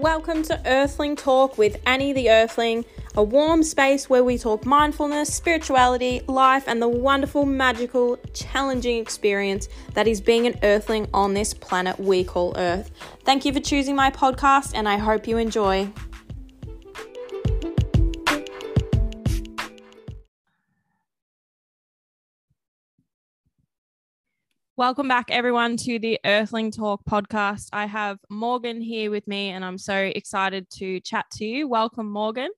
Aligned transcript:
welcome 0.00 0.42
to 0.42 0.58
Earthling 0.64 1.14
Talk 1.14 1.58
with 1.58 1.78
Annie 1.84 2.14
the 2.14 2.30
Earthling, 2.30 2.86
a 3.16 3.22
warm 3.22 3.62
space 3.62 4.08
where 4.08 4.24
we 4.24 4.38
talk 4.38 4.64
mindfulness, 4.64 5.34
spirituality, 5.34 6.22
life, 6.26 6.64
and 6.66 6.80
the 6.80 6.88
wonderful, 6.88 7.44
magical, 7.44 8.16
challenging 8.32 8.96
experience 8.96 9.68
that 9.92 10.08
is 10.08 10.22
being 10.22 10.46
an 10.46 10.58
Earthling 10.62 11.06
on 11.12 11.34
this 11.34 11.52
planet 11.52 12.00
we 12.00 12.24
call 12.24 12.54
Earth. 12.56 12.90
Thank 13.24 13.44
you 13.44 13.52
for 13.52 13.60
choosing 13.60 13.94
my 13.94 14.10
podcast, 14.10 14.72
and 14.74 14.88
I 14.88 14.96
hope 14.96 15.28
you 15.28 15.36
enjoy. 15.36 15.92
Welcome 24.80 25.08
back, 25.08 25.26
everyone, 25.30 25.76
to 25.76 25.98
the 25.98 26.18
Earthling 26.24 26.70
Talk 26.70 27.02
podcast. 27.04 27.68
I 27.70 27.84
have 27.84 28.18
Morgan 28.30 28.80
here 28.80 29.10
with 29.10 29.28
me, 29.28 29.50
and 29.50 29.62
I'm 29.62 29.76
so 29.76 29.94
excited 29.94 30.70
to 30.78 31.00
chat 31.00 31.26
to 31.32 31.44
you. 31.44 31.68
Welcome, 31.68 32.10
Morgan. 32.10 32.48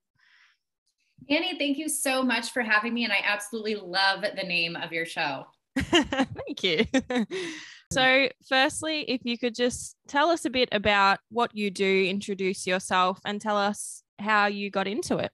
Annie, 1.28 1.58
thank 1.58 1.78
you 1.78 1.88
so 1.88 2.22
much 2.22 2.52
for 2.52 2.62
having 2.62 2.94
me, 2.94 3.02
and 3.02 3.12
I 3.12 3.18
absolutely 3.24 3.74
love 3.74 4.22
the 4.22 4.44
name 4.44 4.76
of 4.76 4.92
your 4.92 5.04
show. 5.04 5.46
thank 5.76 6.62
you. 6.62 6.84
so, 7.92 8.28
firstly, 8.48 9.00
if 9.10 9.22
you 9.24 9.36
could 9.36 9.56
just 9.56 9.96
tell 10.06 10.30
us 10.30 10.44
a 10.44 10.50
bit 10.50 10.68
about 10.70 11.18
what 11.28 11.50
you 11.56 11.72
do, 11.72 12.06
introduce 12.08 12.68
yourself, 12.68 13.18
and 13.24 13.40
tell 13.40 13.56
us 13.56 14.04
how 14.20 14.46
you 14.46 14.70
got 14.70 14.86
into 14.86 15.16
it. 15.16 15.32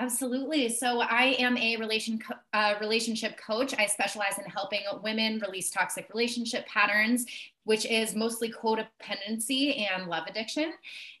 Absolutely. 0.00 0.68
So 0.68 1.00
I 1.00 1.34
am 1.40 1.56
a 1.56 1.76
relation 1.76 2.20
uh, 2.52 2.74
relationship 2.80 3.36
coach. 3.36 3.74
I 3.76 3.86
specialize 3.86 4.38
in 4.38 4.44
helping 4.44 4.80
women 5.02 5.40
release 5.40 5.70
toxic 5.70 6.08
relationship 6.10 6.66
patterns 6.66 7.26
which 7.68 7.84
is 7.84 8.14
mostly 8.14 8.50
codependency 8.50 9.86
and 9.90 10.06
love 10.06 10.26
addiction. 10.26 10.72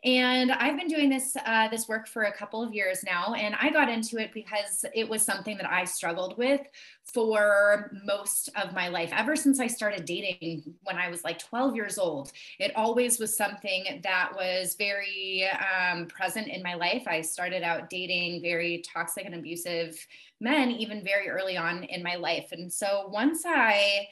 And 0.02 0.50
I've 0.50 0.78
been 0.78 0.88
doing 0.88 1.10
this 1.10 1.36
uh, 1.44 1.68
this 1.68 1.88
work 1.88 2.08
for 2.08 2.22
a 2.22 2.32
couple 2.32 2.62
of 2.62 2.72
years 2.72 3.04
now, 3.04 3.34
and 3.34 3.54
I 3.60 3.68
got 3.68 3.90
into 3.90 4.16
it 4.16 4.32
because 4.32 4.86
it 4.94 5.06
was 5.06 5.22
something 5.22 5.58
that 5.58 5.70
I 5.70 5.84
struggled 5.84 6.38
with 6.38 6.62
for 7.04 7.90
most 8.02 8.48
of 8.56 8.72
my 8.72 8.88
life. 8.88 9.10
Ever 9.12 9.36
since 9.36 9.60
I 9.60 9.66
started 9.66 10.06
dating 10.06 10.74
when 10.84 10.96
I 10.96 11.10
was 11.10 11.22
like 11.22 11.38
12 11.38 11.76
years 11.76 11.98
old, 11.98 12.32
it 12.58 12.74
always 12.76 13.18
was 13.18 13.36
something 13.36 14.00
that 14.02 14.32
was 14.34 14.74
very 14.74 15.46
um, 15.52 16.06
present 16.06 16.48
in 16.48 16.62
my 16.62 16.72
life. 16.72 17.02
I 17.06 17.20
started 17.20 17.62
out 17.62 17.90
dating 17.90 18.40
very 18.40 18.82
toxic 18.90 19.26
and 19.26 19.34
abusive 19.34 19.98
men, 20.40 20.70
even 20.70 21.04
very 21.04 21.28
early 21.28 21.58
on 21.58 21.84
in 21.84 22.02
my 22.02 22.14
life. 22.14 22.52
And 22.52 22.72
so 22.72 23.10
once 23.12 23.42
I 23.46 24.08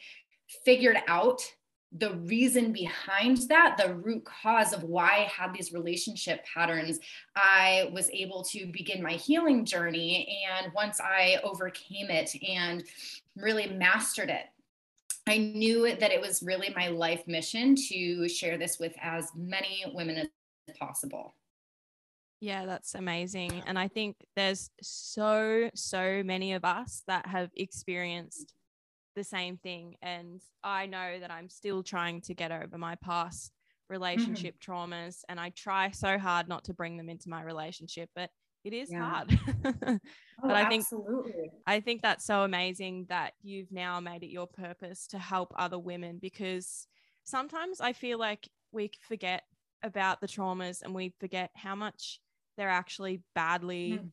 figured 0.64 0.98
out 1.08 1.42
the 1.92 2.14
reason 2.14 2.72
behind 2.72 3.38
that, 3.48 3.76
the 3.78 3.94
root 3.94 4.24
cause 4.24 4.72
of 4.72 4.82
why 4.82 5.08
I 5.08 5.30
had 5.32 5.52
these 5.54 5.72
relationship 5.72 6.44
patterns, 6.44 6.98
I 7.34 7.90
was 7.92 8.10
able 8.10 8.42
to 8.44 8.66
begin 8.66 9.02
my 9.02 9.12
healing 9.12 9.64
journey. 9.64 10.44
And 10.50 10.72
once 10.74 11.00
I 11.00 11.38
overcame 11.44 12.10
it 12.10 12.34
and 12.46 12.84
really 13.36 13.68
mastered 13.68 14.30
it, 14.30 14.46
I 15.28 15.38
knew 15.38 15.96
that 15.96 16.12
it 16.12 16.20
was 16.20 16.42
really 16.42 16.72
my 16.76 16.88
life 16.88 17.26
mission 17.26 17.74
to 17.88 18.28
share 18.28 18.58
this 18.58 18.78
with 18.78 18.94
as 19.00 19.30
many 19.34 19.84
women 19.92 20.18
as 20.18 20.76
possible. 20.78 21.34
Yeah, 22.40 22.66
that's 22.66 22.94
amazing. 22.94 23.62
And 23.66 23.78
I 23.78 23.88
think 23.88 24.16
there's 24.36 24.70
so, 24.82 25.70
so 25.74 26.22
many 26.24 26.52
of 26.52 26.64
us 26.64 27.02
that 27.06 27.26
have 27.26 27.50
experienced 27.56 28.52
the 29.16 29.24
same 29.24 29.56
thing. 29.56 29.96
And 30.02 30.40
I 30.62 30.86
know 30.86 31.18
that 31.18 31.32
I'm 31.32 31.48
still 31.48 31.82
trying 31.82 32.20
to 32.22 32.34
get 32.34 32.52
over 32.52 32.78
my 32.78 32.94
past 32.96 33.50
relationship 33.88 34.56
mm-hmm. 34.60 34.72
traumas. 34.72 35.22
And 35.28 35.40
I 35.40 35.50
try 35.50 35.90
so 35.90 36.18
hard 36.18 36.48
not 36.48 36.64
to 36.64 36.74
bring 36.74 36.96
them 36.96 37.08
into 37.08 37.28
my 37.28 37.42
relationship, 37.42 38.10
but 38.14 38.30
it 38.62 38.72
is 38.72 38.90
yeah. 38.92 39.00
hard. 39.00 39.38
oh, 39.64 39.98
but 40.42 40.56
I 40.56 40.68
think 40.68 40.82
absolutely. 40.82 41.50
I 41.66 41.80
think 41.80 42.02
that's 42.02 42.24
so 42.24 42.42
amazing 42.42 43.06
that 43.08 43.32
you've 43.42 43.72
now 43.72 43.98
made 44.00 44.22
it 44.22 44.30
your 44.30 44.46
purpose 44.46 45.06
to 45.08 45.18
help 45.18 45.52
other 45.56 45.78
women 45.78 46.18
because 46.20 46.86
sometimes 47.24 47.80
I 47.80 47.92
feel 47.92 48.18
like 48.18 48.48
we 48.72 48.90
forget 49.08 49.42
about 49.82 50.20
the 50.20 50.26
traumas 50.26 50.82
and 50.82 50.94
we 50.94 51.14
forget 51.20 51.50
how 51.54 51.74
much 51.74 52.20
they're 52.56 52.68
actually 52.68 53.22
badly 53.34 54.00
mm 54.02 54.10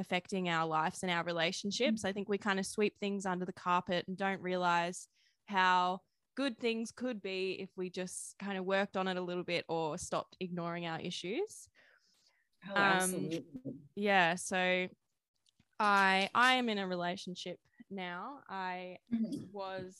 affecting 0.00 0.48
our 0.48 0.66
lives 0.66 1.02
and 1.02 1.12
our 1.12 1.22
relationships. 1.22 2.02
Mm. 2.02 2.08
I 2.08 2.12
think 2.12 2.28
we 2.28 2.38
kind 2.38 2.58
of 2.58 2.66
sweep 2.66 2.94
things 2.98 3.26
under 3.26 3.44
the 3.44 3.52
carpet 3.52 4.04
and 4.08 4.16
don't 4.16 4.40
realize 4.40 5.06
how 5.46 6.00
good 6.36 6.58
things 6.58 6.90
could 6.90 7.20
be 7.22 7.58
if 7.60 7.68
we 7.76 7.90
just 7.90 8.34
kind 8.38 8.56
of 8.56 8.64
worked 8.64 8.96
on 8.96 9.06
it 9.06 9.16
a 9.16 9.22
little 9.22 9.44
bit 9.44 9.64
or 9.68 9.98
stopped 9.98 10.36
ignoring 10.40 10.86
our 10.86 11.00
issues. 11.00 11.68
Oh, 12.68 12.74
um, 12.74 12.82
absolutely. 12.82 13.44
Yeah. 13.94 14.34
So 14.34 14.88
I 15.78 16.28
I 16.34 16.54
am 16.54 16.68
in 16.68 16.78
a 16.78 16.86
relationship 16.86 17.58
now. 17.90 18.40
I 18.48 18.98
mm-hmm. 19.12 19.44
was 19.52 19.96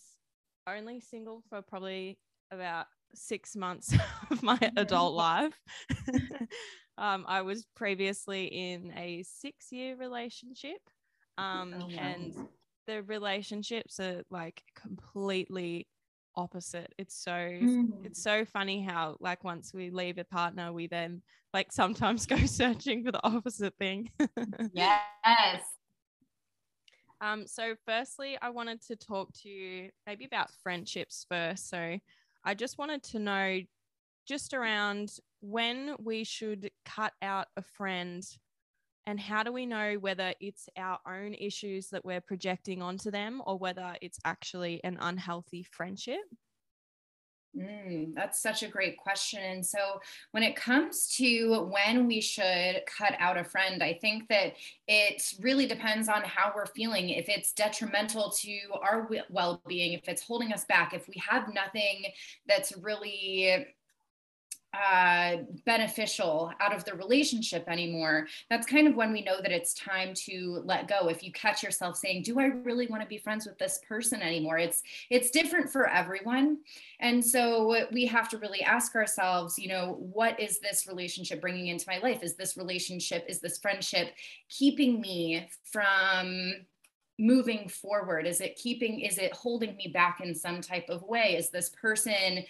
only 0.67 1.01
single 1.01 1.43
for 1.49 1.63
probably 1.63 2.19
about 2.51 2.87
six 3.15 3.57
months 3.57 3.95
of 4.31 4.43
my 4.43 4.59
adult 4.77 5.15
life. 5.15 5.59
Um, 6.99 7.25
I 7.27 7.41
was 7.41 7.65
previously 7.75 8.45
in 8.45 8.93
a 8.95 9.23
six 9.23 9.73
year 9.73 9.97
relationship. 9.97 10.81
Um, 11.39 11.75
oh, 11.81 11.91
and 11.99 12.35
the 12.87 13.03
relationships 13.05 13.99
are 14.01 14.23
like 14.31 14.63
completely 14.77 15.89
opposite. 16.37 16.93
It's 16.99 17.15
so 17.17 17.33
mm. 17.33 18.05
it's 18.05 18.23
so 18.23 18.45
funny 18.45 18.83
how 18.83 19.17
like 19.19 19.45
once 19.45 19.73
we 19.73 19.89
leave 19.89 20.19
a 20.19 20.25
partner, 20.25 20.75
we 20.75 20.89
then 20.89 21.23
like 21.55 21.73
sometimes 21.73 22.27
go 22.27 22.37
searching 22.45 23.03
for 23.03 23.13
the 23.13 23.25
opposite 23.25 23.75
thing. 23.79 24.11
yes. 24.75 25.63
Um, 27.23 27.47
so 27.47 27.75
firstly, 27.87 28.39
I 28.41 28.51
wanted 28.51 28.83
to 28.89 28.97
talk 28.97 29.33
to 29.43 29.49
you 29.49 29.91
maybe 30.07 30.27
about 30.27 30.51
friendships 30.63 31.27
first. 31.31 31.69
So 31.69 31.99
I 32.45 32.55
just 32.55 32.79
wanted 32.79 33.03
to 33.05 33.19
know 33.19 33.61
just 34.27 34.55
around 34.55 35.13
when 35.41 35.97
we 35.99 36.25
should 36.25 36.71
cut 36.85 37.13
out 37.23 37.47
a 37.57 37.63
friend 37.63 38.25
and 39.07 39.19
how 39.19 39.43
do 39.43 39.53
we 39.53 39.67
know 39.67 39.95
whether 39.95 40.35
it's 40.41 40.69
our 40.77 40.99
own 41.07 41.35
issues 41.35 41.89
that 41.89 42.05
we're 42.05 42.21
projecting 42.21 42.83
onto 42.83 43.11
them 43.11 43.43
or 43.47 43.59
whether 43.59 43.97
it's 44.01 44.19
actually 44.25 44.81
an 44.85 44.99
unhealthy 45.01 45.63
friendship? 45.63 46.21
Mm, 47.57 48.15
that's 48.15 48.41
such 48.41 48.63
a 48.63 48.69
great 48.69 48.97
question. 48.97 49.41
And 49.43 49.67
so, 49.67 50.01
when 50.31 50.45
it 50.45 50.55
comes 50.55 51.09
to 51.17 51.69
when 51.73 52.07
we 52.07 52.21
should 52.21 52.83
cut 52.87 53.15
out 53.19 53.37
a 53.37 53.43
friend, 53.43 53.83
I 53.83 53.95
think 53.95 54.29
that 54.29 54.55
it 54.87 55.35
really 55.41 55.67
depends 55.67 56.09
on 56.09 56.23
how 56.23 56.53
we're 56.55 56.67
feeling. 56.67 57.09
If 57.09 57.29
it's 57.29 57.53
detrimental 57.53 58.31
to 58.31 58.59
our 58.83 59.09
well 59.31 59.61
being, 59.67 59.95
if 59.95 60.09
it's 60.09 60.23
holding 60.23 60.53
us 60.53 60.65
back, 60.65 60.95
if 60.95 61.09
we 61.09 61.21
have 61.29 61.53
nothing 61.53 62.05
that's 62.47 62.77
really 62.77 63.67
uh, 64.73 65.39
beneficial 65.65 66.53
out 66.61 66.75
of 66.75 66.85
the 66.85 66.95
relationship 66.95 67.65
anymore, 67.69 68.29
that's 68.49 68.67
kind 68.67 68.87
of 68.87 68.95
when 68.95 69.13
we 69.13 69.21
know 69.21 69.41
that 69.43 69.51
it's 69.51 69.75
time 69.75 70.15
to 70.15 70.63
let 70.65 70.87
go. 70.87 71.09
If 71.09 71.25
you 71.25 71.33
catch 71.33 71.63
yourself 71.63 71.97
saying, 71.97 72.23
"Do 72.23 72.39
I 72.39 72.45
really 72.45 72.87
want 72.87 73.03
to 73.03 73.09
be 73.09 73.19
friends 73.19 73.47
with 73.47 73.59
this 73.59 73.81
person 73.89 74.23
anymore?" 74.23 74.59
It's 74.59 74.83
it's 75.11 75.31
different 75.31 75.71
for 75.71 75.89
everyone, 75.89 76.59
and 77.01 77.25
so 77.25 77.87
we 77.91 78.07
have 78.07 78.29
to 78.29 78.39
really 78.39 78.63
ask 78.63 78.95
ourselves, 78.95 79.59
you 79.59 79.69
know, 79.69 79.97
what 79.99 80.39
is 80.39 80.61
this 80.61 80.87
relationship 80.87 81.41
bringing 81.41 81.67
into 81.67 81.87
my 81.89 81.99
life? 81.99 82.23
Is 82.23 82.37
this 82.37 82.57
relationship, 82.57 83.25
is 83.29 83.41
this 83.41 83.59
friendship 83.59 84.15
keeping 84.49 85.01
me 85.01 85.49
from 85.65 86.55
moving 87.19 87.69
forward? 87.69 88.27
Is 88.27 88.41
it 88.41 88.57
keeping? 88.57 89.01
Is 89.01 89.19
it 89.19 89.33
holding 89.33 89.77
me 89.77 89.89
back 89.93 90.21
in 90.23 90.35
some 90.35 90.61
type 90.61 90.89
of 90.89 91.03
way? 91.03 91.37
Is 91.37 91.51
this 91.51 91.71
person 91.71 92.45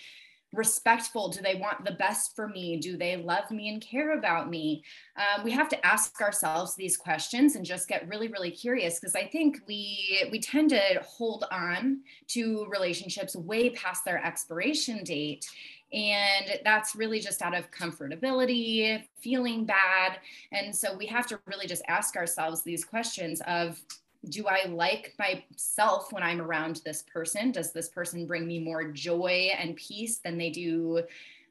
respectful? 0.52 1.28
Do 1.28 1.40
they 1.40 1.54
want 1.54 1.84
the 1.84 1.92
best 1.92 2.34
for 2.34 2.48
me? 2.48 2.76
Do 2.76 2.96
they 2.96 3.16
love 3.16 3.50
me 3.50 3.68
and 3.68 3.80
care 3.80 4.18
about 4.18 4.50
me? 4.50 4.82
Um, 5.16 5.44
we 5.44 5.50
have 5.52 5.68
to 5.68 5.86
ask 5.86 6.20
ourselves 6.20 6.74
these 6.74 6.96
questions 6.96 7.56
and 7.56 7.64
just 7.64 7.88
get 7.88 8.08
really, 8.08 8.28
really 8.28 8.50
curious 8.50 8.98
because 8.98 9.14
I 9.14 9.26
think 9.26 9.60
we 9.66 10.28
we 10.30 10.40
tend 10.40 10.70
to 10.70 11.00
hold 11.04 11.44
on 11.50 12.00
to 12.28 12.66
relationships 12.68 13.36
way 13.36 13.70
past 13.70 14.04
their 14.04 14.24
expiration 14.24 15.04
date. 15.04 15.46
And 15.92 16.60
that's 16.64 16.94
really 16.94 17.18
just 17.18 17.42
out 17.42 17.54
of 17.54 17.70
comfortability, 17.72 19.02
feeling 19.20 19.64
bad. 19.64 20.18
And 20.52 20.74
so 20.74 20.96
we 20.96 21.06
have 21.06 21.26
to 21.28 21.40
really 21.46 21.66
just 21.66 21.82
ask 21.88 22.14
ourselves 22.16 22.62
these 22.62 22.84
questions 22.84 23.40
of 23.46 23.80
do 24.28 24.46
I 24.46 24.66
like 24.66 25.14
myself 25.18 26.12
when 26.12 26.22
I'm 26.22 26.40
around 26.40 26.82
this 26.84 27.02
person? 27.02 27.52
Does 27.52 27.72
this 27.72 27.88
person 27.88 28.26
bring 28.26 28.46
me 28.46 28.58
more 28.58 28.84
joy 28.84 29.50
and 29.58 29.76
peace 29.76 30.18
than 30.18 30.36
they 30.36 30.50
do 30.50 31.02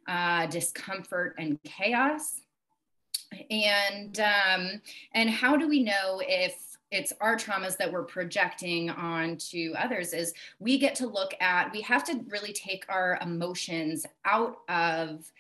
uh, 0.08 0.46
discomfort 0.48 1.36
and 1.38 1.62
chaos? 1.64 2.42
And 3.50 4.20
um, 4.20 4.82
and 5.14 5.30
how 5.30 5.56
do 5.56 5.68
we 5.68 5.84
know 5.84 6.22
if 6.24 6.78
it's 6.92 7.14
our 7.22 7.36
traumas 7.36 7.78
that 7.78 7.92
we're 7.92 8.04
projecting 8.04 8.90
onto 8.90 9.74
others? 9.78 10.14
Is 10.14 10.34
we 10.60 10.78
get 10.78 10.96
to 10.96 11.08
look 11.08 11.34
at 11.40 11.72
we 11.72 11.82
have 11.82 12.04
to 12.06 12.24
really 12.28 12.54
take 12.54 12.86
our 12.90 13.20
emotions 13.22 14.06
out 14.26 14.58
of 14.68 15.32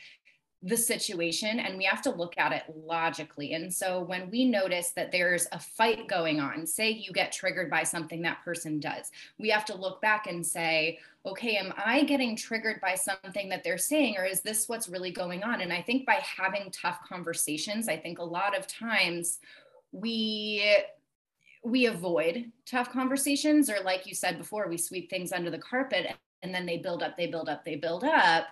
the 0.61 0.75
situation 0.75 1.59
and 1.59 1.77
we 1.77 1.85
have 1.85 2.01
to 2.01 2.09
look 2.09 2.37
at 2.37 2.51
it 2.51 2.63
logically. 2.85 3.53
And 3.53 3.73
so 3.73 4.01
when 4.01 4.29
we 4.29 4.43
notice 4.43 4.89
that 4.91 5.11
there's 5.11 5.47
a 5.53 5.59
fight 5.59 6.09
going 6.09 6.41
on, 6.41 6.67
say 6.67 6.89
you 6.89 7.13
get 7.13 7.31
triggered 7.31 7.69
by 7.69 7.83
something 7.83 8.21
that 8.23 8.43
person 8.43 8.79
does, 8.79 9.11
we 9.37 9.49
have 9.49 9.63
to 9.65 9.77
look 9.77 10.01
back 10.01 10.27
and 10.27 10.45
say, 10.45 10.99
okay, 11.25 11.55
am 11.55 11.73
I 11.77 12.03
getting 12.03 12.35
triggered 12.35 12.81
by 12.81 12.95
something 12.95 13.47
that 13.49 13.63
they're 13.63 13.77
saying, 13.77 14.17
or 14.17 14.25
is 14.25 14.41
this 14.41 14.67
what's 14.67 14.89
really 14.89 15.11
going 15.11 15.43
on? 15.43 15.61
And 15.61 15.71
I 15.71 15.81
think 15.81 16.05
by 16.05 16.21
having 16.37 16.71
tough 16.71 16.99
conversations, 17.07 17.87
I 17.87 17.95
think 17.95 18.19
a 18.19 18.23
lot 18.23 18.57
of 18.57 18.67
times 18.67 19.39
we 19.91 20.77
we 21.61 21.87
avoid 21.87 22.51
tough 22.65 22.89
conversations 22.89 23.69
or 23.69 23.81
like 23.83 24.07
you 24.07 24.15
said 24.15 24.37
before 24.37 24.69
we 24.69 24.77
sweep 24.77 25.09
things 25.09 25.33
under 25.33 25.49
the 25.49 25.57
carpet 25.57 26.15
and 26.41 26.55
then 26.55 26.65
they 26.65 26.77
build 26.77 27.03
up 27.03 27.17
they 27.17 27.27
build 27.27 27.49
up 27.49 27.65
they 27.65 27.75
build 27.75 28.05
up 28.05 28.45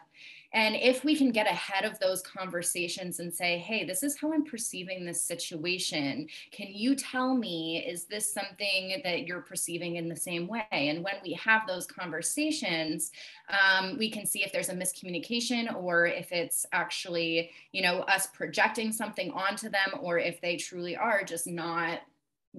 and 0.54 0.76
if 0.76 1.04
we 1.04 1.16
can 1.16 1.32
get 1.32 1.48
ahead 1.48 1.84
of 1.84 2.00
those 2.00 2.22
conversations 2.22 3.20
and 3.20 3.34
say, 3.34 3.58
hey, 3.58 3.84
this 3.84 4.04
is 4.04 4.18
how 4.18 4.34
I'm 4.34 4.46
perceiving 4.46 5.06
this 5.06 5.22
situation. 5.22 6.28
Can 6.52 6.68
you 6.70 6.96
tell 6.96 7.36
me, 7.36 7.86
is 7.86 8.06
this 8.06 8.34
something 8.34 9.02
that 9.04 9.28
you're 9.28 9.42
perceiving 9.42 9.98
in 9.98 10.08
the 10.08 10.16
same 10.16 10.48
way? 10.48 10.66
And 10.72 11.04
when 11.04 11.16
we 11.24 11.34
have 11.34 11.68
those 11.68 11.86
conversations, 11.86 13.12
um, 13.50 13.98
we 13.98 14.10
can 14.10 14.26
see 14.26 14.44
if 14.44 14.52
there's 14.54 14.70
a 14.70 14.76
miscommunication 14.76 15.76
or 15.76 16.06
if 16.06 16.32
it's 16.32 16.66
actually, 16.72 17.52
you 17.74 17.82
know, 17.82 18.00
us 18.02 18.28
projecting 18.28 18.92
something 18.92 19.32
onto 19.32 19.70
them 19.70 20.00
or 20.00 20.18
if 20.18 20.40
they 20.40 20.56
truly 20.56 20.96
are 20.96 21.24
just 21.24 21.48
not 21.48 22.00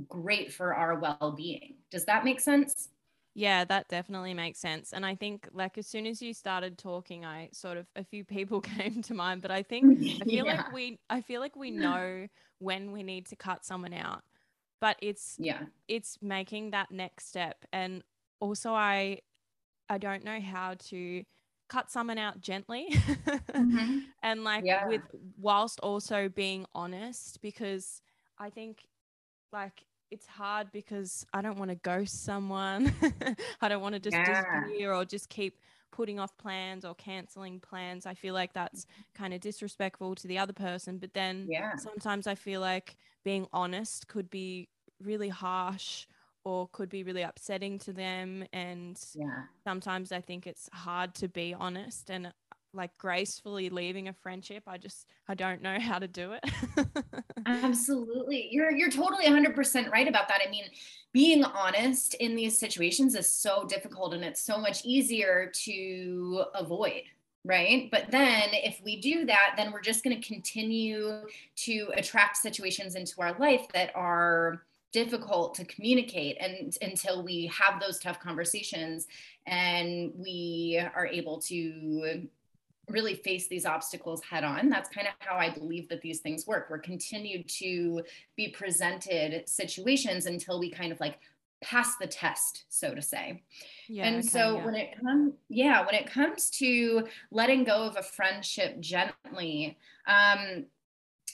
great 0.06 0.52
for 0.52 0.74
our 0.74 0.98
well 0.98 1.34
being. 1.36 1.74
Does 1.90 2.04
that 2.04 2.24
make 2.24 2.40
sense? 2.40 2.88
Yeah, 3.38 3.64
that 3.66 3.86
definitely 3.88 4.34
makes 4.34 4.58
sense. 4.58 4.92
And 4.92 5.06
I 5.06 5.14
think 5.14 5.48
like 5.52 5.78
as 5.78 5.86
soon 5.86 6.06
as 6.06 6.20
you 6.20 6.34
started 6.34 6.76
talking, 6.76 7.24
I 7.24 7.50
sort 7.52 7.76
of 7.76 7.86
a 7.94 8.02
few 8.02 8.24
people 8.24 8.60
came 8.76 9.00
to 9.02 9.14
mind, 9.14 9.42
but 9.42 9.52
I 9.52 9.62
think 9.62 10.00
I 10.22 10.24
feel 10.24 10.44
yeah. 10.44 10.56
like 10.56 10.72
we 10.72 10.98
I 11.08 11.20
feel 11.20 11.40
like 11.40 11.54
we 11.54 11.70
know 11.70 12.26
when 12.58 12.90
we 12.90 13.04
need 13.04 13.26
to 13.26 13.36
cut 13.36 13.64
someone 13.64 13.94
out. 13.94 14.22
But 14.80 14.96
it's 15.00 15.36
yeah, 15.38 15.60
it's 15.86 16.18
making 16.20 16.72
that 16.72 16.90
next 16.90 17.28
step. 17.28 17.64
And 17.72 18.02
also 18.40 18.72
I 18.72 19.20
I 19.88 19.98
don't 19.98 20.24
know 20.24 20.40
how 20.40 20.74
to 20.88 21.22
cut 21.68 21.92
someone 21.92 22.18
out 22.18 22.40
gently 22.40 22.86
mm-hmm. 22.90 23.98
and 24.22 24.42
like 24.42 24.64
yeah. 24.64 24.88
with 24.88 25.02
whilst 25.38 25.78
also 25.80 26.28
being 26.28 26.66
honest 26.74 27.40
because 27.42 28.00
I 28.38 28.50
think 28.50 28.84
like 29.52 29.84
it's 30.10 30.26
hard 30.26 30.70
because 30.72 31.26
I 31.32 31.42
don't 31.42 31.58
want 31.58 31.70
to 31.70 31.76
ghost 31.76 32.24
someone. 32.24 32.92
I 33.60 33.68
don't 33.68 33.82
want 33.82 33.94
to 33.94 34.00
just 34.00 34.16
yeah. 34.16 34.42
disappear 34.42 34.92
or 34.92 35.04
just 35.04 35.28
keep 35.28 35.60
putting 35.90 36.18
off 36.18 36.36
plans 36.38 36.84
or 36.84 36.94
canceling 36.94 37.60
plans. 37.60 38.06
I 38.06 38.14
feel 38.14 38.34
like 38.34 38.52
that's 38.52 38.84
mm-hmm. 38.84 39.22
kind 39.22 39.34
of 39.34 39.40
disrespectful 39.40 40.14
to 40.16 40.28
the 40.28 40.38
other 40.38 40.52
person. 40.52 40.98
But 40.98 41.14
then 41.14 41.46
yeah. 41.50 41.76
sometimes 41.76 42.26
I 42.26 42.34
feel 42.34 42.60
like 42.60 42.96
being 43.24 43.46
honest 43.52 44.08
could 44.08 44.30
be 44.30 44.68
really 45.02 45.28
harsh 45.28 46.06
or 46.44 46.68
could 46.68 46.88
be 46.88 47.02
really 47.02 47.22
upsetting 47.22 47.78
to 47.80 47.92
them. 47.92 48.44
And 48.52 48.98
yeah. 49.14 49.44
sometimes 49.64 50.12
I 50.12 50.20
think 50.20 50.46
it's 50.46 50.68
hard 50.72 51.14
to 51.16 51.28
be 51.28 51.54
honest. 51.54 52.10
And 52.10 52.32
like 52.74 52.96
gracefully 52.98 53.70
leaving 53.70 54.08
a 54.08 54.12
friendship 54.12 54.62
i 54.66 54.76
just 54.76 55.06
i 55.28 55.34
don't 55.34 55.62
know 55.62 55.78
how 55.80 55.98
to 55.98 56.08
do 56.08 56.32
it. 56.32 56.44
Absolutely. 57.46 58.48
You're 58.50 58.70
you're 58.70 58.90
totally 58.90 59.26
100% 59.26 59.90
right 59.90 60.08
about 60.08 60.28
that. 60.28 60.40
I 60.46 60.50
mean 60.50 60.64
being 61.12 61.44
honest 61.44 62.14
in 62.14 62.36
these 62.36 62.58
situations 62.58 63.14
is 63.14 63.30
so 63.30 63.64
difficult 63.66 64.14
and 64.14 64.24
it's 64.24 64.42
so 64.42 64.58
much 64.58 64.84
easier 64.84 65.50
to 65.54 66.44
avoid 66.54 67.02
right? 67.44 67.88
But 67.90 68.10
then 68.10 68.48
if 68.52 68.80
we 68.84 69.00
do 69.00 69.24
that 69.26 69.54
then 69.56 69.72
we're 69.72 69.80
just 69.80 70.04
going 70.04 70.20
to 70.20 70.26
continue 70.28 71.22
to 71.56 71.88
attract 71.94 72.36
situations 72.36 72.94
into 72.94 73.20
our 73.20 73.38
life 73.38 73.66
that 73.72 73.94
are 73.94 74.62
difficult 74.92 75.54
to 75.54 75.64
communicate 75.66 76.38
and 76.40 76.76
until 76.80 77.22
we 77.22 77.46
have 77.46 77.80
those 77.80 77.98
tough 77.98 78.18
conversations 78.18 79.06
and 79.46 80.12
we 80.16 80.82
are 80.94 81.06
able 81.06 81.38
to 81.38 82.26
really 82.88 83.14
face 83.14 83.48
these 83.48 83.66
obstacles 83.66 84.22
head 84.22 84.44
on. 84.44 84.68
That's 84.68 84.88
kind 84.88 85.06
of 85.06 85.14
how 85.18 85.36
I 85.36 85.50
believe 85.50 85.88
that 85.88 86.00
these 86.00 86.20
things 86.20 86.46
work. 86.46 86.68
We're 86.70 86.78
continued 86.78 87.48
to 87.58 88.02
be 88.36 88.48
presented 88.48 89.48
situations 89.48 90.26
until 90.26 90.58
we 90.58 90.70
kind 90.70 90.92
of 90.92 91.00
like 91.00 91.18
pass 91.60 91.96
the 91.96 92.06
test, 92.06 92.64
so 92.68 92.94
to 92.94 93.02
say. 93.02 93.42
Yeah, 93.88 94.06
and 94.06 94.16
okay, 94.18 94.28
so 94.28 94.56
yeah. 94.56 94.64
when 94.64 94.74
it 94.74 95.00
comes, 95.00 95.32
yeah, 95.48 95.84
when 95.84 95.94
it 95.94 96.10
comes 96.10 96.50
to 96.50 97.06
letting 97.30 97.64
go 97.64 97.82
of 97.82 97.96
a 97.96 98.02
friendship 98.02 98.80
gently, 98.80 99.78
um, 100.06 100.66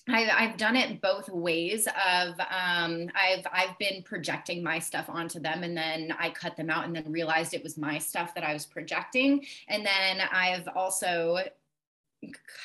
I've, 0.08 0.28
I've 0.36 0.56
done 0.58 0.76
it 0.76 1.00
both 1.00 1.28
ways 1.30 1.86
of 1.86 2.34
um, 2.40 3.10
I've 3.14 3.46
I've 3.50 3.78
been 3.78 4.02
projecting 4.02 4.62
my 4.62 4.78
stuff 4.78 5.06
onto 5.08 5.40
them 5.40 5.62
and 5.62 5.76
then 5.76 6.14
I 6.18 6.30
cut 6.30 6.56
them 6.56 6.68
out 6.68 6.84
and 6.84 6.94
then 6.94 7.10
realized 7.10 7.54
it 7.54 7.62
was 7.62 7.78
my 7.78 7.98
stuff 7.98 8.34
that 8.34 8.44
I 8.44 8.52
was 8.52 8.66
projecting. 8.66 9.46
And 9.68 9.84
then 9.84 10.20
I've 10.30 10.68
also 10.74 11.38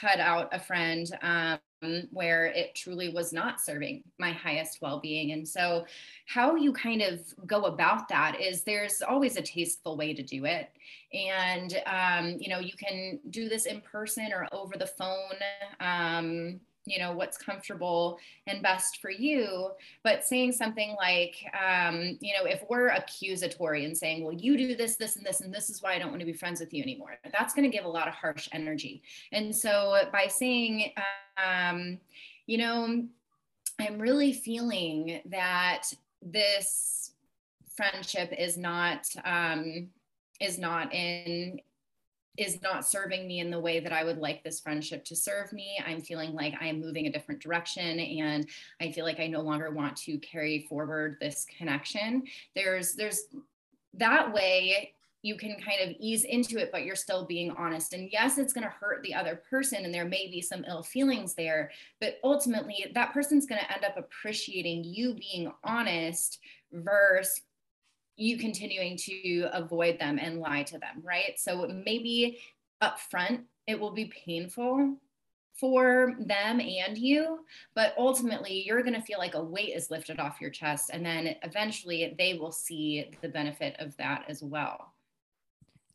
cut 0.01 0.19
out 0.19 0.49
a 0.53 0.59
friend 0.59 1.09
um, 1.21 1.59
where 2.11 2.47
it 2.47 2.75
truly 2.75 3.09
was 3.09 3.31
not 3.31 3.61
serving 3.61 4.03
my 4.17 4.31
highest 4.31 4.81
well-being. 4.81 5.31
And 5.31 5.47
so 5.47 5.85
how 6.25 6.55
you 6.55 6.73
kind 6.73 7.01
of 7.01 7.21
go 7.47 7.63
about 7.63 8.09
that 8.09 8.39
is 8.39 8.63
there's 8.63 9.01
always 9.01 9.37
a 9.37 9.41
tasteful 9.41 9.95
way 9.95 10.13
to 10.13 10.23
do 10.23 10.43
it. 10.43 10.69
And 11.13 11.81
um, 11.85 12.37
you 12.37 12.49
know 12.49 12.59
you 12.59 12.73
can 12.73 13.21
do 13.29 13.47
this 13.47 13.65
in 13.65 13.79
person 13.79 14.33
or 14.33 14.45
over 14.51 14.77
the 14.77 14.87
phone 14.87 15.37
um, 15.79 16.59
you 16.85 16.99
know 16.99 17.11
what's 17.11 17.37
comfortable 17.37 18.19
and 18.47 18.61
best 18.61 18.99
for 19.01 19.11
you. 19.11 19.71
But 20.03 20.25
saying 20.25 20.53
something 20.53 20.95
like 20.97 21.35
um, 21.53 22.17
you 22.19 22.33
know 22.33 22.45
if 22.45 22.63
we're 22.69 22.89
accusatory 22.89 23.85
and 23.85 23.97
saying 23.97 24.23
well 24.23 24.33
you 24.33 24.57
do 24.57 24.75
this 24.75 24.95
this 24.95 25.15
and 25.15 25.25
this 25.25 25.41
and 25.41 25.53
this 25.53 25.69
is 25.69 25.81
why 25.81 25.93
i 25.93 25.99
don't 25.99 26.09
want 26.09 26.19
to 26.19 26.25
be 26.25 26.33
friends 26.33 26.59
with 26.59 26.73
you 26.73 26.81
anymore 26.81 27.17
that's 27.31 27.53
going 27.53 27.69
to 27.69 27.75
give 27.75 27.85
a 27.85 27.89
lot 27.89 28.07
of 28.07 28.13
harsh 28.13 28.49
energy. 28.51 29.01
And 29.31 29.55
so 29.55 30.01
by 30.11 30.27
saying 30.27 30.93
um, 31.37 31.99
you 32.47 32.57
know 32.57 33.03
i'm 33.79 33.99
really 33.99 34.33
feeling 34.33 35.21
that 35.25 35.83
this 36.21 37.11
friendship 37.75 38.33
is 38.37 38.57
not 38.57 39.07
um, 39.23 39.87
is 40.39 40.57
not 40.57 40.93
in 40.93 41.59
is 42.39 42.61
not 42.61 42.87
serving 42.87 43.27
me 43.27 43.39
in 43.39 43.51
the 43.51 43.59
way 43.59 43.81
that 43.81 43.91
I 43.91 44.03
would 44.03 44.17
like 44.17 44.43
this 44.43 44.61
friendship 44.61 45.03
to 45.05 45.15
serve 45.15 45.51
me. 45.51 45.77
I'm 45.85 46.01
feeling 46.01 46.33
like 46.33 46.53
I'm 46.61 46.79
moving 46.79 47.05
a 47.07 47.11
different 47.11 47.41
direction 47.41 47.99
and 47.99 48.47
I 48.79 48.91
feel 48.91 49.03
like 49.03 49.19
I 49.19 49.27
no 49.27 49.41
longer 49.41 49.71
want 49.71 49.97
to 49.97 50.17
carry 50.19 50.65
forward 50.69 51.17
this 51.19 51.45
connection. 51.57 52.23
There's 52.55 52.95
there's 52.95 53.23
that 53.95 54.33
way 54.33 54.93
you 55.21 55.35
can 55.35 55.57
kind 55.59 55.81
of 55.81 55.95
ease 55.99 56.23
into 56.23 56.57
it 56.57 56.71
but 56.71 56.85
you're 56.85 56.95
still 56.95 57.25
being 57.25 57.51
honest 57.51 57.91
and 57.91 58.09
yes 58.11 58.37
it's 58.37 58.53
going 58.53 58.63
to 58.63 58.69
hurt 58.69 59.03
the 59.03 59.13
other 59.13 59.41
person 59.49 59.83
and 59.83 59.93
there 59.93 60.05
may 60.05 60.27
be 60.27 60.41
some 60.41 60.63
ill 60.65 60.83
feelings 60.83 61.33
there 61.33 61.71
but 61.99 62.19
ultimately 62.23 62.89
that 62.93 63.11
person's 63.11 63.45
going 63.45 63.59
to 63.59 63.73
end 63.73 63.83
up 63.83 63.97
appreciating 63.97 64.83
you 64.85 65.15
being 65.15 65.51
honest 65.65 66.39
versus 66.71 67.41
you 68.19 68.37
continuing 68.37 68.97
to 68.97 69.49
avoid 69.53 69.97
them 69.99 70.19
and 70.19 70.39
lie 70.39 70.63
to 70.63 70.77
them, 70.77 71.01
right? 71.03 71.39
So 71.39 71.67
maybe 71.85 72.39
up 72.81 72.99
front, 72.99 73.41
it 73.65 73.79
will 73.79 73.91
be 73.91 74.11
painful 74.25 74.97
for 75.59 76.15
them 76.19 76.59
and 76.59 76.97
you, 76.97 77.39
but 77.75 77.93
ultimately 77.97 78.63
you're 78.65 78.81
going 78.81 78.93
to 78.93 79.01
feel 79.01 79.19
like 79.19 79.35
a 79.35 79.43
weight 79.43 79.75
is 79.75 79.89
lifted 79.89 80.19
off 80.19 80.39
your 80.41 80.49
chest. 80.49 80.89
And 80.93 81.05
then 81.05 81.35
eventually 81.43 82.15
they 82.17 82.33
will 82.33 82.51
see 82.51 83.11
the 83.21 83.29
benefit 83.29 83.75
of 83.79 83.95
that 83.97 84.25
as 84.27 84.41
well. 84.41 84.93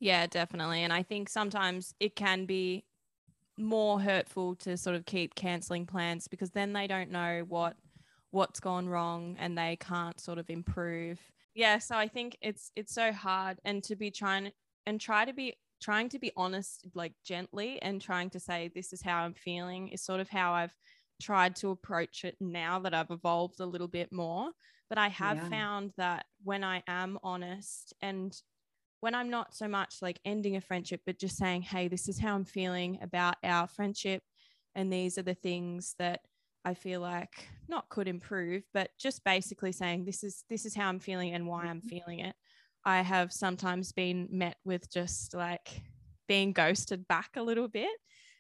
Yeah, 0.01 0.27
definitely. 0.27 0.83
And 0.83 0.93
I 0.93 1.03
think 1.03 1.29
sometimes 1.29 1.95
it 2.01 2.15
can 2.17 2.47
be 2.47 2.85
more 3.57 4.01
hurtful 4.01 4.57
to 4.57 4.77
sort 4.77 4.97
of 4.97 5.07
keep 5.07 5.35
canceling 5.35 5.87
plans 5.87 6.29
because 6.29 6.51
then 6.51 6.73
they 6.73 6.87
don't 6.87 7.11
know 7.11 7.45
what 7.49 7.77
what's 8.33 8.59
gone 8.59 8.89
wrong 8.89 9.37
and 9.39 9.57
they 9.57 9.77
can't 9.77 10.19
sort 10.21 10.39
of 10.39 10.51
improve 10.51 11.21
yeah 11.55 11.79
so 11.79 11.97
i 11.97 12.09
think 12.09 12.37
it's 12.41 12.71
it's 12.77 12.93
so 12.93 13.13
hard 13.13 13.59
and 13.65 13.83
to 13.83 13.97
be 13.97 14.11
trying 14.11 14.51
and 14.87 15.01
try 15.01 15.25
to 15.25 15.33
be 15.33 15.55
trying 15.81 16.09
to 16.09 16.19
be 16.19 16.33
honest 16.37 16.87
like 16.95 17.13
gently 17.25 17.81
and 17.83 18.01
trying 18.01 18.31
to 18.31 18.41
say 18.41 18.71
this 18.75 18.93
is 18.93 19.03
how 19.03 19.19
i'm 19.19 19.35
feeling 19.35 19.89
is 19.89 20.03
sort 20.03 20.21
of 20.21 20.29
how 20.29 20.53
i've 20.53 20.75
tried 21.23 21.55
to 21.55 21.71
approach 21.71 22.25
it 22.25 22.37
now 22.41 22.79
that 22.79 22.95
i've 22.95 23.11
evolved 23.11 23.61
a 23.61 23.67
little 23.67 23.89
bit 23.89 24.13
more 24.13 24.51
but 24.89 24.99
i 24.99 25.09
have 25.09 25.37
yeah. 25.37 25.49
found 25.49 25.93
that 25.97 26.25
when 26.43 26.65
i 26.65 26.83
am 26.89 27.19
honest 27.23 27.93
and 28.03 28.41
when 29.01 29.15
i'm 29.15 29.31
not 29.31 29.55
so 29.55 29.69
much 29.69 29.97
like 30.03 30.19
ending 30.25 30.57
a 30.57 30.61
friendship 30.61 31.01
but 31.07 31.19
just 31.19 31.37
saying 31.37 31.63
hey 31.63 31.87
this 31.87 32.09
is 32.09 32.19
how 32.19 32.35
i'm 32.35 32.45
feeling 32.45 32.99
about 33.03 33.37
our 33.45 33.69
friendship 33.69 34.23
and 34.75 34.93
these 34.93 35.19
are 35.19 35.23
the 35.23 35.35
things 35.35 35.95
that 35.99 36.21
I 36.65 36.75
feel 36.75 37.01
like 37.01 37.49
not 37.69 37.89
could 37.89 38.09
improve, 38.09 38.63
but 38.73 38.91
just 38.99 39.25
basically 39.25 39.73
saying 39.73 40.05
this 40.05 40.25
is 40.25 40.45
this 40.49 40.65
is 40.65 40.75
how 40.75 40.89
I'm 40.89 41.01
feeling 41.01 41.35
and 41.35 41.47
why 41.47 41.65
I'm 41.65 41.79
mm-hmm. 41.79 41.89
feeling 41.89 42.19
it. 42.21 42.35
I 42.85 43.01
have 43.01 43.33
sometimes 43.33 43.93
been 43.93 44.29
met 44.31 44.57
with 44.65 44.91
just 44.91 45.35
like 45.35 45.83
being 46.29 46.53
ghosted 46.53 47.07
back 47.09 47.31
a 47.37 47.43
little 47.43 47.69
bit. 47.69 47.91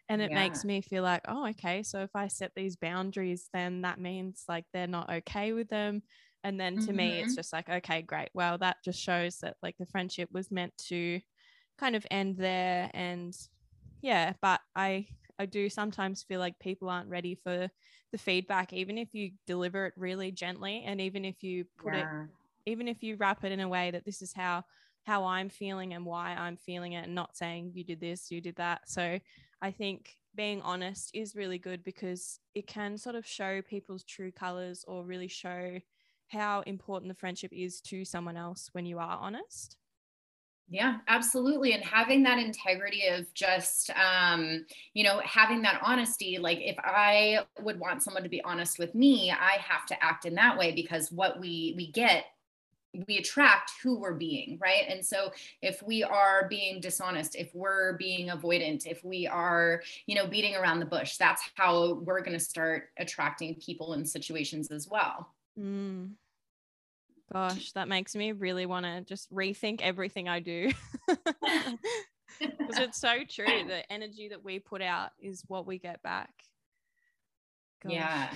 and 0.08 0.20
it 0.20 0.30
yeah. 0.30 0.36
makes 0.36 0.64
me 0.64 0.80
feel 0.82 1.02
like 1.02 1.22
oh 1.28 1.48
okay 1.48 1.82
so 1.82 2.00
if 2.00 2.10
i 2.14 2.28
set 2.28 2.52
these 2.54 2.76
boundaries 2.76 3.48
then 3.52 3.82
that 3.82 3.98
means 3.98 4.44
like 4.48 4.64
they're 4.72 4.86
not 4.86 5.10
okay 5.10 5.52
with 5.52 5.68
them 5.68 6.02
and 6.42 6.60
then 6.60 6.76
to 6.76 6.88
mm-hmm. 6.88 6.96
me 6.96 7.18
it's 7.20 7.32
mm-hmm. 7.32 7.36
just 7.36 7.52
like 7.52 7.68
okay 7.68 8.02
great 8.02 8.28
well 8.34 8.58
that 8.58 8.76
just 8.84 9.00
shows 9.00 9.38
that 9.38 9.56
like 9.62 9.74
the 9.78 9.86
friendship 9.86 10.28
was 10.32 10.50
meant 10.50 10.72
to 10.76 11.20
kind 11.78 11.96
of 11.96 12.06
end 12.10 12.36
there 12.36 12.90
and 12.92 13.34
yeah 14.02 14.32
but 14.42 14.60
i 14.76 15.06
i 15.38 15.46
do 15.46 15.68
sometimes 15.68 16.22
feel 16.22 16.40
like 16.40 16.58
people 16.58 16.88
aren't 16.88 17.08
ready 17.08 17.34
for 17.34 17.68
the 18.12 18.18
feedback 18.18 18.72
even 18.72 18.98
if 18.98 19.08
you 19.12 19.30
deliver 19.46 19.86
it 19.86 19.94
really 19.96 20.30
gently 20.30 20.82
and 20.86 21.00
even 21.00 21.24
if 21.24 21.42
you 21.42 21.64
put 21.78 21.94
yeah. 21.94 22.22
it 22.22 22.28
even 22.66 22.88
if 22.88 23.02
you 23.02 23.16
wrap 23.16 23.44
it 23.44 23.52
in 23.52 23.60
a 23.60 23.68
way 23.68 23.90
that 23.90 24.04
this 24.04 24.22
is 24.22 24.32
how 24.32 24.62
how 25.04 25.24
i'm 25.24 25.48
feeling 25.48 25.94
and 25.94 26.04
why 26.04 26.34
i'm 26.34 26.56
feeling 26.56 26.92
it 26.92 27.04
and 27.04 27.14
not 27.14 27.36
saying 27.36 27.70
you 27.74 27.84
did 27.84 28.00
this 28.00 28.30
you 28.30 28.40
did 28.40 28.56
that 28.56 28.80
so 28.86 29.18
i 29.62 29.70
think 29.70 30.16
being 30.36 30.60
honest 30.62 31.10
is 31.14 31.36
really 31.36 31.58
good 31.58 31.84
because 31.84 32.40
it 32.54 32.66
can 32.66 32.98
sort 32.98 33.14
of 33.14 33.26
show 33.26 33.62
people's 33.62 34.02
true 34.04 34.32
colors 34.32 34.84
or 34.88 35.04
really 35.04 35.28
show 35.28 35.78
how 36.28 36.62
important 36.62 37.08
the 37.08 37.18
friendship 37.18 37.52
is 37.52 37.80
to 37.80 38.04
someone 38.04 38.36
else 38.36 38.68
when 38.72 38.86
you 38.86 38.98
are 38.98 39.18
honest 39.20 39.76
yeah, 40.68 40.98
absolutely. 41.08 41.72
And 41.72 41.84
having 41.84 42.22
that 42.22 42.38
integrity 42.38 43.06
of 43.08 43.32
just, 43.34 43.90
um, 43.90 44.64
you 44.94 45.04
know, 45.04 45.20
having 45.24 45.62
that 45.62 45.80
honesty. 45.84 46.38
Like, 46.38 46.58
if 46.60 46.76
I 46.78 47.40
would 47.60 47.78
want 47.78 48.02
someone 48.02 48.22
to 48.22 48.28
be 48.30 48.42
honest 48.42 48.78
with 48.78 48.94
me, 48.94 49.30
I 49.30 49.58
have 49.60 49.84
to 49.86 50.04
act 50.04 50.24
in 50.24 50.34
that 50.36 50.56
way 50.56 50.72
because 50.72 51.12
what 51.12 51.38
we 51.38 51.74
we 51.76 51.92
get, 51.92 52.24
we 53.06 53.18
attract 53.18 53.72
who 53.82 53.98
we're 53.98 54.14
being, 54.14 54.58
right? 54.60 54.84
And 54.88 55.04
so, 55.04 55.32
if 55.60 55.82
we 55.82 56.02
are 56.02 56.48
being 56.48 56.80
dishonest, 56.80 57.36
if 57.36 57.54
we're 57.54 57.98
being 57.98 58.28
avoidant, 58.28 58.86
if 58.86 59.04
we 59.04 59.26
are, 59.26 59.82
you 60.06 60.14
know, 60.14 60.26
beating 60.26 60.56
around 60.56 60.80
the 60.80 60.86
bush, 60.86 61.18
that's 61.18 61.42
how 61.56 62.00
we're 62.04 62.22
going 62.22 62.38
to 62.38 62.44
start 62.44 62.88
attracting 62.96 63.56
people 63.56 63.92
and 63.92 64.08
situations 64.08 64.70
as 64.70 64.88
well. 64.88 65.28
Mm, 65.58 66.12
Gosh, 67.32 67.72
that 67.72 67.88
makes 67.88 68.14
me 68.14 68.32
really 68.32 68.66
want 68.66 68.86
to 68.86 69.00
just 69.02 69.32
rethink 69.32 69.80
everything 69.80 70.28
I 70.28 70.40
do. 70.40 70.70
Because 72.40 72.78
it's 72.78 73.00
so 73.00 73.24
true. 73.28 73.44
The 73.68 73.90
energy 73.92 74.28
that 74.28 74.44
we 74.44 74.58
put 74.58 74.82
out 74.82 75.10
is 75.20 75.44
what 75.46 75.66
we 75.66 75.78
get 75.78 76.02
back. 76.02 76.30
Gosh. 77.82 77.92
Yeah. 77.92 78.30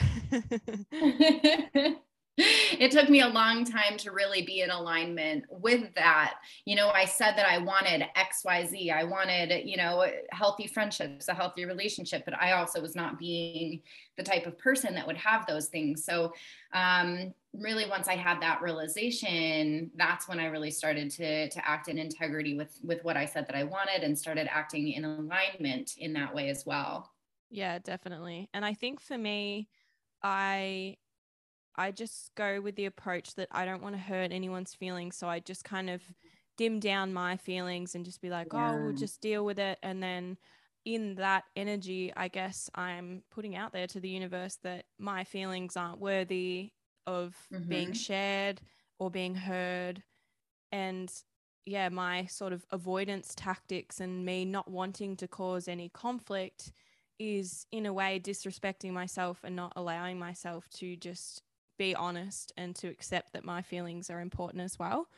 it 2.38 2.90
took 2.90 3.09
me 3.09 3.21
a 3.21 3.28
long 3.28 3.64
time 3.64 3.97
to 3.99 4.12
really 4.12 4.42
be 4.42 4.61
in 4.61 4.71
alignment 4.71 5.45
with 5.50 5.92
that. 5.95 6.35
You 6.64 6.76
know, 6.76 6.90
I 6.90 7.04
said 7.04 7.33
that 7.37 7.47
I 7.49 7.59
wanted 7.59 8.04
XYZ. 8.16 8.92
I 8.92 9.04
wanted, 9.04 9.68
you 9.68 9.76
know, 9.76 10.07
healthy 10.30 10.66
friendships, 10.66 11.28
a 11.28 11.35
healthy 11.35 11.64
relationship, 11.64 12.25
but 12.25 12.40
I 12.40 12.52
also 12.52 12.80
was 12.80 12.95
not 12.95 13.18
being 13.18 13.83
the 14.16 14.23
type 14.23 14.47
of 14.47 14.59
person 14.59 14.95
that 14.95 15.07
would 15.07 15.16
have 15.16 15.47
those 15.47 15.66
things. 15.66 16.04
So, 16.04 16.33
um, 16.73 17.35
really 17.60 17.88
once 17.88 18.08
I 18.08 18.16
had 18.16 18.40
that 18.42 18.62
realization, 18.62 19.90
that's 19.96 20.28
when 20.28 20.38
I 20.38 20.46
really 20.46 20.70
started 20.70 21.10
to 21.12 21.48
to 21.48 21.68
act 21.68 21.88
in 21.88 21.98
integrity 21.98 22.54
with 22.54 22.78
with 22.82 23.02
what 23.04 23.16
I 23.16 23.24
said 23.24 23.46
that 23.46 23.56
I 23.56 23.64
wanted 23.64 24.02
and 24.02 24.18
started 24.18 24.48
acting 24.50 24.92
in 24.92 25.04
alignment 25.04 25.92
in 25.98 26.12
that 26.14 26.34
way 26.34 26.48
as 26.48 26.64
well. 26.66 27.10
Yeah, 27.50 27.78
definitely. 27.78 28.48
And 28.52 28.64
I 28.64 28.74
think 28.74 29.00
for 29.00 29.16
me, 29.16 29.68
I 30.22 30.96
I 31.76 31.92
just 31.92 32.32
go 32.34 32.60
with 32.60 32.76
the 32.76 32.86
approach 32.86 33.34
that 33.36 33.48
I 33.52 33.64
don't 33.64 33.82
want 33.82 33.94
to 33.94 34.00
hurt 34.00 34.32
anyone's 34.32 34.74
feelings. 34.74 35.16
So 35.16 35.28
I 35.28 35.40
just 35.40 35.64
kind 35.64 35.88
of 35.88 36.02
dim 36.56 36.80
down 36.80 37.12
my 37.12 37.36
feelings 37.36 37.94
and 37.94 38.04
just 38.04 38.20
be 38.20 38.30
like, 38.30 38.48
yeah. 38.52 38.72
oh, 38.72 38.82
we'll 38.82 38.96
just 38.96 39.20
deal 39.20 39.44
with 39.44 39.60
it. 39.60 39.78
And 39.82 40.02
then 40.02 40.36
in 40.84 41.14
that 41.16 41.44
energy, 41.54 42.12
I 42.16 42.28
guess 42.28 42.68
I'm 42.74 43.22
putting 43.30 43.54
out 43.54 43.72
there 43.72 43.86
to 43.86 44.00
the 44.00 44.08
universe 44.08 44.58
that 44.64 44.86
my 44.98 45.22
feelings 45.22 45.76
aren't 45.76 46.00
worthy 46.00 46.72
of 47.08 47.34
mm-hmm. 47.52 47.68
being 47.68 47.92
shared 47.94 48.60
or 48.98 49.10
being 49.10 49.34
heard. 49.34 50.02
And 50.70 51.10
yeah, 51.64 51.88
my 51.88 52.26
sort 52.26 52.52
of 52.52 52.66
avoidance 52.70 53.34
tactics 53.34 54.00
and 54.00 54.24
me 54.24 54.44
not 54.44 54.70
wanting 54.70 55.16
to 55.16 55.26
cause 55.26 55.68
any 55.68 55.88
conflict 55.88 56.72
is 57.18 57.66
in 57.72 57.86
a 57.86 57.92
way 57.92 58.20
disrespecting 58.22 58.92
myself 58.92 59.40
and 59.42 59.56
not 59.56 59.72
allowing 59.74 60.18
myself 60.18 60.68
to 60.74 60.96
just 60.96 61.42
be 61.78 61.94
honest 61.94 62.52
and 62.56 62.76
to 62.76 62.88
accept 62.88 63.32
that 63.32 63.44
my 63.44 63.62
feelings 63.62 64.10
are 64.10 64.20
important 64.20 64.62
as 64.62 64.78
well. 64.78 65.08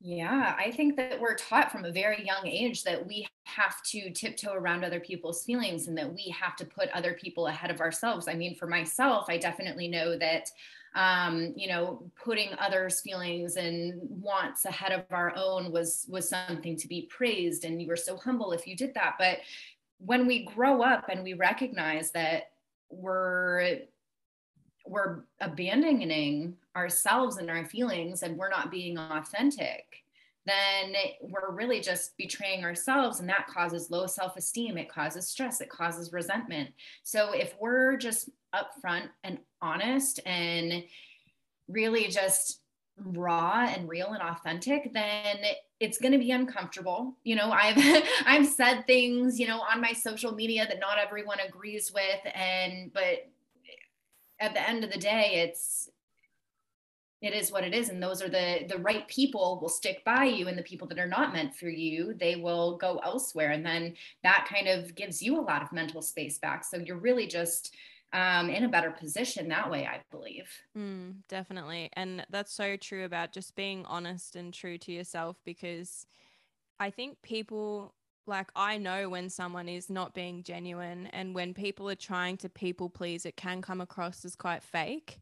Yeah, 0.00 0.54
I 0.56 0.70
think 0.70 0.96
that 0.96 1.20
we're 1.20 1.34
taught 1.34 1.72
from 1.72 1.84
a 1.84 1.90
very 1.90 2.24
young 2.24 2.46
age 2.46 2.84
that 2.84 3.04
we 3.04 3.26
have 3.44 3.82
to 3.86 4.10
tiptoe 4.10 4.52
around 4.52 4.84
other 4.84 5.00
people's 5.00 5.42
feelings 5.42 5.88
and 5.88 5.98
that 5.98 6.12
we 6.12 6.32
have 6.38 6.54
to 6.56 6.64
put 6.64 6.88
other 6.90 7.14
people 7.14 7.48
ahead 7.48 7.70
of 7.70 7.80
ourselves. 7.80 8.28
I 8.28 8.34
mean, 8.34 8.54
for 8.54 8.68
myself, 8.68 9.26
I 9.28 9.38
definitely 9.38 9.88
know 9.88 10.16
that 10.16 10.50
um, 10.94 11.52
you 11.56 11.68
know, 11.68 12.10
putting 12.22 12.50
others' 12.58 13.00
feelings 13.00 13.56
and 13.56 13.94
wants 14.02 14.64
ahead 14.64 14.92
of 14.92 15.04
our 15.10 15.32
own 15.36 15.70
was 15.70 16.06
was 16.08 16.28
something 16.28 16.76
to 16.76 16.88
be 16.88 17.08
praised 17.10 17.64
and 17.64 17.80
you 17.80 17.88
were 17.88 17.96
so 17.96 18.16
humble 18.16 18.52
if 18.52 18.66
you 18.66 18.76
did 18.76 18.94
that. 18.94 19.14
But 19.18 19.38
when 19.98 20.26
we 20.26 20.44
grow 20.44 20.82
up 20.82 21.08
and 21.08 21.22
we 21.22 21.34
recognize 21.34 22.10
that 22.12 22.50
we're 22.90 23.80
we're 24.86 25.24
abandoning 25.40 26.56
ourselves 26.74 27.36
and 27.36 27.50
our 27.50 27.64
feelings 27.64 28.22
and 28.22 28.36
we're 28.38 28.48
not 28.48 28.70
being 28.70 28.96
authentic 28.96 30.04
then 30.48 30.94
we're 31.20 31.50
really 31.50 31.80
just 31.80 32.16
betraying 32.16 32.64
ourselves 32.64 33.20
and 33.20 33.28
that 33.28 33.46
causes 33.46 33.90
low 33.90 34.06
self-esteem 34.06 34.78
it 34.78 34.88
causes 34.88 35.26
stress 35.26 35.60
it 35.60 35.68
causes 35.68 36.12
resentment. 36.12 36.70
So 37.02 37.32
if 37.32 37.54
we're 37.60 37.96
just 37.96 38.30
upfront 38.54 39.08
and 39.24 39.38
honest 39.60 40.20
and 40.24 40.84
really 41.68 42.08
just 42.08 42.60
raw 42.96 43.66
and 43.68 43.88
real 43.88 44.08
and 44.08 44.22
authentic 44.22 44.92
then 44.92 45.36
it's 45.80 45.98
going 45.98 46.12
to 46.12 46.18
be 46.18 46.32
uncomfortable. 46.32 47.16
You 47.24 47.36
know 47.36 47.50
i've 47.50 48.04
i've 48.26 48.46
said 48.46 48.86
things 48.86 49.38
you 49.38 49.46
know 49.46 49.60
on 49.60 49.80
my 49.80 49.92
social 49.92 50.32
media 50.32 50.66
that 50.66 50.80
not 50.80 50.98
everyone 50.98 51.38
agrees 51.40 51.92
with 51.92 52.20
and 52.34 52.92
but 52.92 53.28
at 54.40 54.54
the 54.54 54.68
end 54.68 54.84
of 54.84 54.92
the 54.92 54.98
day 54.98 55.44
it's 55.46 55.90
it 57.20 57.34
is 57.34 57.50
what 57.50 57.64
it 57.64 57.74
is 57.74 57.88
and 57.88 58.02
those 58.02 58.22
are 58.22 58.28
the 58.28 58.64
the 58.68 58.78
right 58.78 59.06
people 59.08 59.58
will 59.60 59.68
stick 59.68 60.04
by 60.04 60.24
you 60.24 60.48
and 60.48 60.56
the 60.56 60.62
people 60.62 60.86
that 60.86 60.98
are 60.98 61.06
not 61.06 61.32
meant 61.32 61.54
for 61.54 61.68
you 61.68 62.14
they 62.14 62.36
will 62.36 62.76
go 62.76 63.00
elsewhere 63.04 63.50
and 63.50 63.64
then 63.64 63.94
that 64.22 64.48
kind 64.50 64.68
of 64.68 64.94
gives 64.94 65.22
you 65.22 65.38
a 65.38 65.42
lot 65.42 65.62
of 65.62 65.72
mental 65.72 66.02
space 66.02 66.38
back. 66.38 66.64
So 66.64 66.78
you're 66.78 66.96
really 66.96 67.26
just 67.26 67.74
um, 68.12 68.48
in 68.48 68.64
a 68.64 68.68
better 68.68 68.90
position 68.90 69.48
that 69.48 69.70
way 69.70 69.86
i 69.86 70.00
believe. 70.10 70.48
Mm, 70.76 71.16
definitely 71.28 71.90
and 71.94 72.24
that's 72.30 72.52
so 72.52 72.76
true 72.76 73.04
about 73.04 73.32
just 73.32 73.54
being 73.54 73.84
honest 73.86 74.36
and 74.36 74.54
true 74.54 74.78
to 74.78 74.92
yourself 74.92 75.36
because 75.44 76.06
i 76.80 76.90
think 76.90 77.20
people 77.22 77.94
like 78.26 78.50
I 78.54 78.76
know 78.76 79.08
when 79.08 79.30
someone 79.30 79.70
is 79.70 79.88
not 79.88 80.12
being 80.12 80.42
genuine 80.42 81.06
and 81.14 81.34
when 81.34 81.54
people 81.54 81.88
are 81.88 81.94
trying 81.94 82.36
to 82.38 82.50
people 82.50 82.90
please 82.90 83.24
it 83.24 83.36
can 83.36 83.62
come 83.62 83.80
across 83.80 84.24
as 84.24 84.36
quite 84.36 84.62
fake 84.62 85.18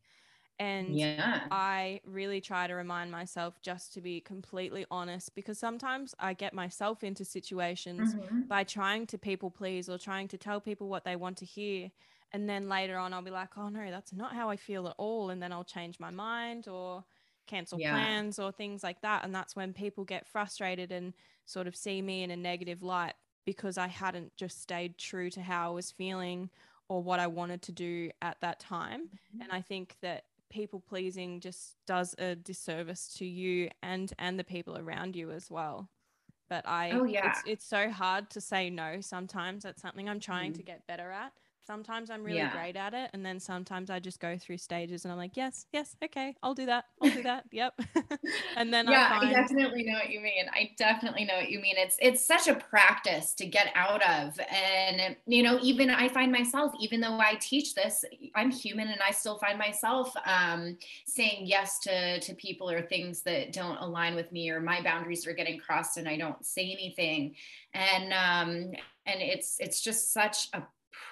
and 0.59 0.97
yeah. 0.97 1.43
I 1.51 2.01
really 2.07 2.41
try 2.41 2.67
to 2.67 2.75
remind 2.75 3.11
myself 3.11 3.61
just 3.61 3.93
to 3.95 4.01
be 4.01 4.21
completely 4.21 4.87
honest 4.91 5.35
because 5.35 5.59
sometimes 5.59 6.15
I 6.19 6.33
get 6.33 6.55
myself 6.55 7.05
into 7.05 7.25
situations 7.25 8.15
mm-hmm. 8.15 8.43
by 8.43 8.65
trying 8.65 9.07
to 9.09 9.19
people 9.19 9.51
please 9.51 9.89
or 9.89 9.99
trying 9.99 10.29
to 10.29 10.39
tell 10.39 10.61
people 10.61 10.89
what 10.89 11.05
they 11.05 11.17
want 11.17 11.37
to 11.39 11.45
hear. 11.45 11.91
And 12.33 12.49
then 12.49 12.69
later 12.69 12.97
on, 12.97 13.13
I'll 13.13 13.23
be 13.23 13.31
like, 13.31 13.51
oh 13.59 13.69
no, 13.69 13.91
that's 13.91 14.13
not 14.13 14.35
how 14.35 14.49
I 14.49 14.57
feel 14.57 14.89
at 14.89 14.95
all. 14.97 15.31
And 15.31 15.43
then 15.43 15.53
I'll 15.53 15.65
change 15.65 16.01
my 16.01 16.11
mind 16.11 16.69
or 16.69 17.05
cancel 17.47 17.79
yeah. 17.79 17.93
plans 17.93 18.39
or 18.39 18.51
things 18.51 18.83
like 18.83 19.03
that. 19.03 19.25
And 19.25 19.35
that's 19.35 19.55
when 19.55 19.73
people 19.73 20.05
get 20.05 20.27
frustrated 20.27 20.91
and 20.91 21.13
sort 21.45 21.67
of 21.67 21.77
see 21.77 22.01
me 22.01 22.23
in 22.23 22.31
a 22.31 22.37
negative 22.37 22.83
light 22.83 23.15
because 23.45 23.79
I 23.79 23.87
hadn't 23.89 24.35
just 24.37 24.61
stayed 24.61 24.99
true 24.99 25.31
to 25.31 25.43
how 25.43 25.71
I 25.71 25.75
was 25.75 25.93
feeling 25.93 26.51
or 26.89 27.03
what 27.03 27.21
I 27.21 27.27
wanted 27.27 27.63
to 27.63 27.73
do 27.73 28.11
at 28.23 28.41
that 28.41 28.59
time. 28.59 29.03
Mm-hmm. 29.03 29.43
And 29.43 29.53
I 29.53 29.61
think 29.61 29.97
that 30.03 30.25
people 30.51 30.81
pleasing 30.81 31.41
just 31.41 31.77
does 31.87 32.15
a 32.19 32.35
disservice 32.35 33.15
to 33.19 33.27
you 33.27 33.71
and 33.83 34.13
and 34.19 34.39
the 34.39 34.45
people 34.45 34.79
around 34.79 35.17
you 35.17 35.31
as 35.31 35.51
well. 35.51 35.89
But 36.49 36.67
i 36.67 36.93
oh 36.93 37.05
yeah. 37.05 37.31
it's, 37.31 37.43
it's 37.47 37.65
so 37.67 37.91
hard 37.91 38.31
to 38.31 38.41
say 38.41 38.71
no 38.71 39.01
sometimes. 39.01 39.63
That's 39.65 39.83
something 39.83 40.09
i'm 40.09 40.21
trying 40.21 40.53
mm. 40.53 40.57
to 40.57 40.63
get 40.63 40.87
better 40.87 41.11
at 41.11 41.33
Sometimes 41.67 42.11
I'm 42.11 42.23
really 42.23 42.39
yeah. 42.39 42.53
great 42.53 42.77
at 42.77 42.95
it. 42.95 43.11
And 43.13 43.27
then 43.27 43.41
sometimes 43.41 43.91
I 43.91 43.99
just 43.99 44.21
go 44.21 44.39
through 44.39 44.59
stages 44.59 45.05
and 45.05 45.11
I'm 45.11 45.19
like, 45.19 45.37
yes, 45.37 45.67
yes, 45.73 45.97
okay, 46.03 46.37
I'll 46.41 46.55
do 46.55 46.67
that. 46.67 46.85
I'll 47.03 47.11
do 47.11 47.25
that. 47.25 47.45
Yep. 47.51 47.81
and 48.57 48.73
then 48.73 48.87
yeah, 48.87 49.09
I, 49.11 49.19
find- 49.19 49.37
I, 49.37 49.41
definitely 49.41 49.83
know 49.83 49.95
what 49.95 50.11
you 50.11 50.21
mean. 50.21 50.47
I 50.53 50.71
definitely 50.79 51.25
know 51.25 51.35
what 51.35 51.51
you 51.51 51.61
mean. 51.61 51.75
It's 51.77 51.97
it's 52.01 52.25
such 52.25 52.47
a 52.47 52.55
practice 52.55 53.35
to 53.35 53.47
get 53.47 53.73
out 53.75 54.03
of. 54.09 54.39
And 54.49 55.17
you 55.27 55.43
know, 55.43 55.59
even 55.61 55.91
I 55.91 56.09
find 56.09 56.31
myself, 56.31 56.73
even 56.79 57.01
though 57.01 57.19
I 57.19 57.35
teach 57.41 57.75
this, 57.75 58.05
I'm 58.35 58.51
human 58.51 58.89
and 58.89 59.01
I 59.07 59.11
still 59.11 59.39
find 59.39 59.59
myself 59.59 60.13
um, 60.25 60.77
saying 61.07 61.47
yes 61.47 61.81
to 61.81 62.21
to 62.21 62.35
people 62.35 62.71
or 62.71 62.83
things 62.83 63.23
that 63.23 63.53
don't 63.53 63.79
align 63.79 64.15
with 64.15 64.31
me 64.31 64.51
or 64.51 64.61
my 64.61 64.83
boundaries 64.83 65.27
are 65.27 65.35
getting 65.35 65.59
crossed 65.59 65.97
and 65.97 66.09
I 66.09 66.17
don't 66.17 66.45
say 66.45 66.71
anything. 66.71 67.35
And 67.75 68.13
um 68.13 68.73
and 69.07 69.21
it's 69.21 69.57
it's 69.61 69.81
just 69.81 70.13
such 70.13 70.49
a 70.53 70.63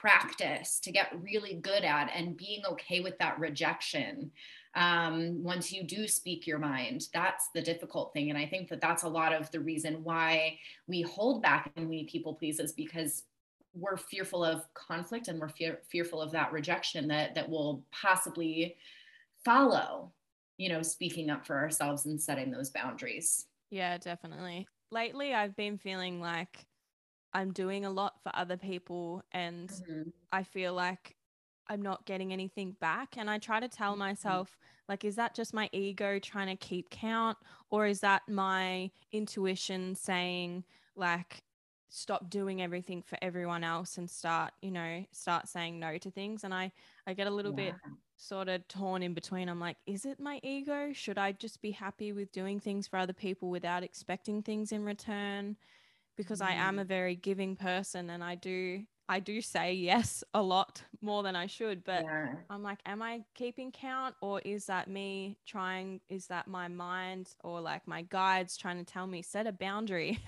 practice 0.04 0.78
to 0.80 0.92
get 0.92 1.18
really 1.22 1.54
good 1.54 1.82
at 1.82 2.10
and 2.14 2.36
being 2.36 2.62
okay 2.66 3.00
with 3.00 3.16
that 3.16 3.38
rejection 3.38 4.30
um, 4.74 5.42
once 5.42 5.72
you 5.72 5.82
do 5.82 6.06
speak 6.06 6.46
your 6.46 6.58
mind 6.58 7.06
that's 7.14 7.48
the 7.54 7.62
difficult 7.62 8.12
thing. 8.12 8.28
And 8.28 8.38
i 8.38 8.44
think 8.44 8.68
that 8.68 8.82
that's 8.82 9.04
a 9.04 9.08
lot 9.08 9.32
of 9.32 9.50
the 9.50 9.60
reason 9.60 10.04
why 10.04 10.58
we 10.86 11.00
hold 11.00 11.42
back 11.42 11.72
and 11.76 11.88
we 11.88 12.04
people 12.04 12.34
please 12.34 12.60
is 12.60 12.72
because 12.72 13.22
we're 13.72 13.96
fearful 13.96 14.44
of 14.44 14.62
conflict 14.74 15.28
and 15.28 15.40
we're 15.40 15.48
fear, 15.48 15.78
fearful 15.88 16.20
of 16.20 16.32
that 16.32 16.52
rejection 16.52 17.08
that 17.08 17.34
that 17.34 17.48
will 17.48 17.82
possibly 17.90 18.76
follow 19.42 20.12
you 20.58 20.68
know 20.68 20.82
speaking 20.82 21.30
up 21.30 21.46
for 21.46 21.56
ourselves 21.56 22.04
and 22.04 22.20
setting 22.20 22.50
those 22.50 22.68
boundaries. 22.68 23.46
Yeah 23.70 23.96
definitely. 23.96 24.68
Lately 24.90 25.32
i've 25.32 25.56
been 25.56 25.78
feeling 25.78 26.20
like 26.20 26.66
I'm 27.34 27.52
doing 27.52 27.84
a 27.84 27.90
lot 27.90 28.22
for 28.22 28.30
other 28.34 28.56
people 28.56 29.22
and 29.32 29.68
mm-hmm. 29.68 30.10
I 30.32 30.44
feel 30.44 30.72
like 30.72 31.16
I'm 31.68 31.82
not 31.82 32.06
getting 32.06 32.32
anything 32.32 32.76
back. 32.80 33.16
And 33.16 33.28
I 33.28 33.38
try 33.38 33.60
to 33.60 33.68
tell 33.68 33.92
mm-hmm. 33.92 34.00
myself, 34.00 34.56
like, 34.88 35.04
is 35.04 35.16
that 35.16 35.34
just 35.34 35.54
my 35.54 35.68
ego 35.72 36.18
trying 36.18 36.46
to 36.46 36.56
keep 36.56 36.90
count? 36.90 37.38
Or 37.70 37.86
is 37.86 38.00
that 38.00 38.22
my 38.28 38.90
intuition 39.12 39.94
saying, 39.94 40.64
like, 40.94 41.42
stop 41.88 42.28
doing 42.28 42.60
everything 42.60 43.02
for 43.02 43.16
everyone 43.22 43.64
else 43.64 43.98
and 43.98 44.10
start, 44.10 44.52
you 44.62 44.70
know, 44.70 45.04
start 45.12 45.48
saying 45.48 45.80
no 45.80 45.98
to 45.98 46.10
things? 46.10 46.44
And 46.44 46.54
I, 46.54 46.70
I 47.06 47.14
get 47.14 47.26
a 47.26 47.30
little 47.30 47.52
yeah. 47.58 47.72
bit 47.72 47.74
sort 48.16 48.48
of 48.48 48.66
torn 48.68 49.02
in 49.02 49.14
between. 49.14 49.48
I'm 49.48 49.60
like, 49.60 49.76
is 49.86 50.04
it 50.04 50.20
my 50.20 50.38
ego? 50.42 50.92
Should 50.92 51.18
I 51.18 51.32
just 51.32 51.62
be 51.62 51.70
happy 51.70 52.12
with 52.12 52.30
doing 52.30 52.60
things 52.60 52.86
for 52.86 52.98
other 52.98 53.12
people 53.12 53.48
without 53.50 53.82
expecting 53.82 54.42
things 54.42 54.70
in 54.70 54.84
return? 54.84 55.56
Because 56.16 56.40
mm. 56.40 56.46
I 56.46 56.52
am 56.52 56.78
a 56.78 56.84
mm. 56.84 56.88
very 56.88 57.16
giving 57.16 57.56
person 57.56 58.10
and 58.10 58.22
I 58.22 58.34
do 58.34 58.84
I 59.08 59.20
do 59.20 59.40
say 59.42 59.74
yes 59.74 60.24
a 60.32 60.40
lot 60.40 60.82
more 61.02 61.22
than 61.22 61.36
I 61.36 61.46
should, 61.46 61.84
but 61.84 62.04
yeah. 62.04 62.32
I'm 62.48 62.62
like, 62.62 62.78
am 62.86 63.02
I 63.02 63.20
keeping 63.34 63.70
count 63.70 64.14
or 64.22 64.40
is 64.40 64.66
that 64.66 64.88
me 64.88 65.36
trying, 65.46 66.00
is 66.08 66.26
that 66.28 66.48
my 66.48 66.68
mind 66.68 67.28
or 67.42 67.60
like 67.60 67.86
my 67.86 68.02
guides 68.02 68.56
trying 68.56 68.78
to 68.78 68.84
tell 68.84 69.06
me 69.06 69.20
set 69.20 69.46
a 69.46 69.52
boundary? 69.52 70.18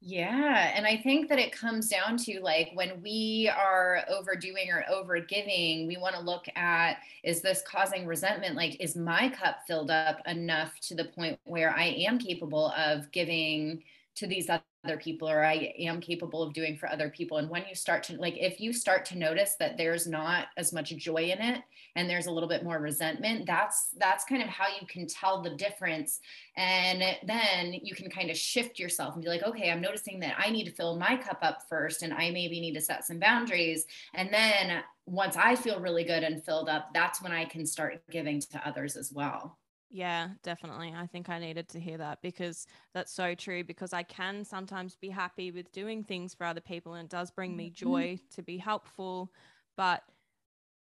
yeah. 0.00 0.72
And 0.76 0.86
I 0.86 0.96
think 0.96 1.28
that 1.28 1.40
it 1.40 1.50
comes 1.50 1.88
down 1.88 2.18
to 2.18 2.38
like 2.40 2.70
when 2.74 3.02
we 3.02 3.50
are 3.52 4.04
overdoing 4.08 4.70
or 4.70 4.84
overgiving, 4.88 5.88
we 5.88 5.96
want 5.96 6.14
to 6.14 6.20
look 6.20 6.46
at 6.54 6.98
is 7.24 7.40
this 7.40 7.64
causing 7.66 8.06
resentment? 8.06 8.54
Like, 8.54 8.80
is 8.80 8.94
my 8.94 9.28
cup 9.28 9.62
filled 9.66 9.90
up 9.90 10.20
enough 10.26 10.78
to 10.82 10.94
the 10.94 11.06
point 11.06 11.40
where 11.42 11.74
I 11.76 11.86
am 11.86 12.20
capable 12.20 12.72
of 12.76 13.10
giving? 13.10 13.82
To 14.16 14.26
these 14.26 14.48
other 14.84 14.96
people 14.96 15.28
or 15.28 15.44
I 15.44 15.72
am 15.78 16.00
capable 16.00 16.42
of 16.42 16.52
doing 16.52 16.76
for 16.76 16.88
other 16.88 17.08
people. 17.08 17.38
And 17.38 17.48
when 17.48 17.64
you 17.68 17.74
start 17.74 18.02
to 18.04 18.16
like, 18.16 18.36
if 18.38 18.60
you 18.60 18.72
start 18.72 19.04
to 19.06 19.18
notice 19.18 19.56
that 19.58 19.76
there's 19.76 20.06
not 20.06 20.48
as 20.56 20.72
much 20.72 20.94
joy 20.96 21.24
in 21.24 21.40
it 21.40 21.62
and 21.96 22.08
there's 22.08 22.26
a 22.26 22.30
little 22.30 22.48
bit 22.48 22.64
more 22.64 22.78
resentment, 22.78 23.46
that's 23.46 23.90
that's 23.98 24.24
kind 24.24 24.42
of 24.42 24.48
how 24.48 24.66
you 24.68 24.86
can 24.86 25.06
tell 25.06 25.42
the 25.42 25.50
difference. 25.50 26.20
And 26.56 27.02
then 27.26 27.72
you 27.72 27.94
can 27.94 28.10
kind 28.10 28.30
of 28.30 28.36
shift 28.36 28.78
yourself 28.78 29.14
and 29.14 29.22
be 29.22 29.28
like, 29.28 29.42
okay, 29.42 29.70
I'm 29.70 29.80
noticing 29.80 30.20
that 30.20 30.36
I 30.38 30.50
need 30.50 30.64
to 30.64 30.72
fill 30.72 30.96
my 30.96 31.16
cup 31.16 31.38
up 31.42 31.62
first 31.68 32.02
and 32.02 32.12
I 32.12 32.30
maybe 32.30 32.60
need 32.60 32.74
to 32.74 32.80
set 32.80 33.04
some 33.04 33.18
boundaries. 33.18 33.86
And 34.14 34.32
then 34.32 34.82
once 35.06 35.36
I 35.36 35.54
feel 35.56 35.80
really 35.80 36.04
good 36.04 36.22
and 36.22 36.44
filled 36.44 36.68
up, 36.68 36.90
that's 36.94 37.22
when 37.22 37.32
I 37.32 37.44
can 37.44 37.66
start 37.66 38.02
giving 38.10 38.40
to 38.40 38.68
others 38.68 38.96
as 38.96 39.12
well. 39.12 39.58
Yeah, 39.94 40.30
definitely. 40.42 40.92
I 40.92 41.06
think 41.06 41.28
I 41.28 41.38
needed 41.38 41.68
to 41.68 41.78
hear 41.78 41.96
that 41.98 42.20
because 42.20 42.66
that's 42.94 43.12
so 43.12 43.36
true. 43.36 43.62
Because 43.62 43.92
I 43.92 44.02
can 44.02 44.44
sometimes 44.44 44.96
be 44.96 45.08
happy 45.08 45.52
with 45.52 45.70
doing 45.70 46.02
things 46.02 46.34
for 46.34 46.44
other 46.46 46.60
people 46.60 46.94
and 46.94 47.04
it 47.04 47.10
does 47.10 47.30
bring 47.30 47.56
me 47.56 47.66
mm-hmm. 47.66 47.90
joy 47.90 48.18
to 48.34 48.42
be 48.42 48.58
helpful. 48.58 49.30
But 49.76 50.02